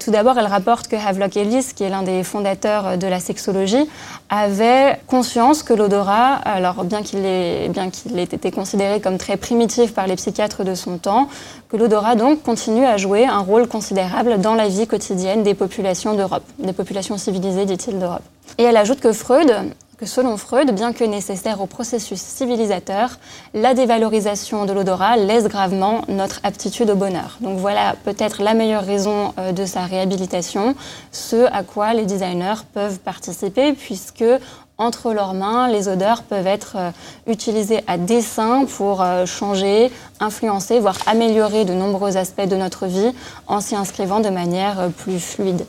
Tout 0.04 0.10
d'abord, 0.10 0.36
elle 0.36 0.46
rapporte 0.46 0.88
que 0.88 0.96
Havelock 0.96 1.36
Ellis, 1.36 1.68
qui 1.76 1.84
est 1.84 1.88
l'un 1.88 2.02
des 2.02 2.24
fondateurs 2.24 2.98
de 2.98 3.06
la 3.06 3.20
sexologie, 3.20 3.88
avait 4.30 4.98
conscience 5.06 5.62
que 5.62 5.72
l'odorat, 5.72 6.34
alors 6.34 6.82
bien 6.82 7.02
qu'il 7.02 7.24
ait, 7.24 7.66
ait 7.66 8.22
été 8.22 8.50
considéré 8.50 9.00
comme 9.00 9.16
très 9.16 9.36
primitif 9.36 9.94
par 9.94 10.08
les 10.08 10.16
psychiatres 10.16 10.64
de 10.64 10.74
son 10.74 10.98
temps, 10.98 11.28
que 11.68 11.76
l'odorat 11.76 12.16
donc 12.16 12.42
continue 12.42 12.84
à 12.84 12.96
jouer 12.96 13.26
un 13.26 13.38
rôle 13.38 13.68
considérable 13.68 14.40
dans 14.40 14.54
la 14.54 14.66
vie 14.66 14.88
quotidienne 14.88 15.44
des 15.44 15.54
populations 15.54 16.14
d'Europe, 16.14 16.44
des 16.58 16.72
populations 16.72 17.16
civilisées, 17.16 17.64
dit-il, 17.64 18.00
d'Europe. 18.00 18.22
Et 18.58 18.64
elle 18.64 18.76
ajoute 18.76 18.98
que 18.98 19.12
Freud 19.12 19.54
selon 20.06 20.36
Freud, 20.36 20.72
bien 20.74 20.92
que 20.92 21.04
nécessaire 21.04 21.60
au 21.60 21.66
processus 21.66 22.20
civilisateur, 22.20 23.18
la 23.54 23.74
dévalorisation 23.74 24.64
de 24.64 24.72
l'odorat 24.72 25.16
laisse 25.16 25.44
gravement 25.44 26.02
notre 26.08 26.40
aptitude 26.42 26.90
au 26.90 26.96
bonheur. 26.96 27.38
Donc 27.40 27.58
voilà 27.58 27.94
peut-être 28.04 28.42
la 28.42 28.54
meilleure 28.54 28.84
raison 28.84 29.34
euh, 29.38 29.52
de 29.52 29.64
sa 29.66 29.82
réhabilitation, 29.82 30.74
ce 31.10 31.46
à 31.52 31.62
quoi 31.62 31.94
les 31.94 32.04
designers 32.04 32.62
peuvent 32.74 32.98
participer, 32.98 33.72
puisque 33.72 34.24
entre 34.78 35.12
leurs 35.12 35.34
mains, 35.34 35.68
les 35.68 35.88
odeurs 35.88 36.22
peuvent 36.22 36.46
être 36.46 36.76
euh, 36.76 36.90
utilisées 37.26 37.82
à 37.86 37.98
dessein 37.98 38.64
pour 38.64 39.02
euh, 39.02 39.26
changer, 39.26 39.90
influencer, 40.20 40.80
voire 40.80 40.98
améliorer 41.06 41.64
de 41.64 41.74
nombreux 41.74 42.16
aspects 42.16 42.48
de 42.48 42.56
notre 42.56 42.86
vie 42.86 43.12
en 43.46 43.60
s'y 43.60 43.76
inscrivant 43.76 44.20
de 44.20 44.30
manière 44.30 44.90
plus 44.96 45.20
fluide. 45.20 45.64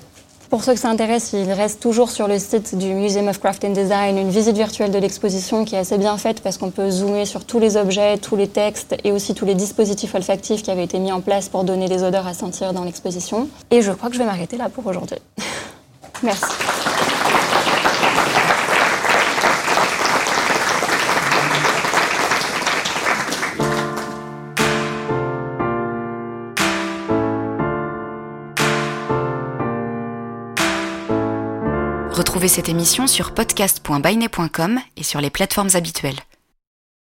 Pour 0.54 0.64
ceux 0.64 0.76
que 0.76 0.80
ça 0.80 0.92
intéresse, 0.92 1.34
il 1.34 1.52
reste 1.52 1.80
toujours 1.80 2.12
sur 2.12 2.28
le 2.28 2.38
site 2.38 2.78
du 2.78 2.94
Museum 2.94 3.28
of 3.28 3.40
Craft 3.40 3.66
and 3.66 3.72
Design 3.72 4.20
une 4.20 4.30
visite 4.30 4.56
virtuelle 4.56 4.92
de 4.92 5.00
l'exposition 5.00 5.66
qui 5.66 5.74
est 5.74 5.80
assez 5.80 5.98
bien 5.98 6.16
faite 6.20 6.42
parce 6.42 6.60
qu'on 6.60 6.70
peut 6.70 6.92
zoomer 6.92 7.26
sur 7.26 7.44
tous 7.44 7.58
les 7.58 7.76
objets, 7.76 8.20
tous 8.20 8.36
les 8.36 8.48
textes 8.48 8.96
et 9.04 9.12
aussi 9.12 9.34
tous 9.34 9.46
les 9.46 9.56
dispositifs 9.56 10.14
olfactifs 10.14 10.62
qui 10.62 10.70
avaient 10.70 10.84
été 10.84 11.00
mis 11.00 11.12
en 11.12 11.22
place 11.22 11.50
pour 11.50 11.64
donner 11.64 11.88
des 11.88 12.04
odeurs 12.04 12.28
à 12.28 12.36
sentir 12.36 12.72
dans 12.72 12.84
l'exposition. 12.84 13.50
Et 13.72 13.82
je 13.82 13.92
crois 13.94 14.10
que 14.10 14.14
je 14.14 14.20
vais 14.20 14.28
m'arrêter 14.28 14.58
là 14.58 14.70
pour 14.70 14.86
aujourd'hui. 14.86 15.18
Merci. 16.22 16.46
Retrouvez 32.14 32.48
cette 32.48 32.70
émission 32.70 33.08
sur 33.08 33.34
podcast.bainet.com 33.34 34.80
et 34.98 35.04
sur 35.04 35.20
les 35.20 35.32
plateformes 35.32 35.72
habituelles. 35.74 36.20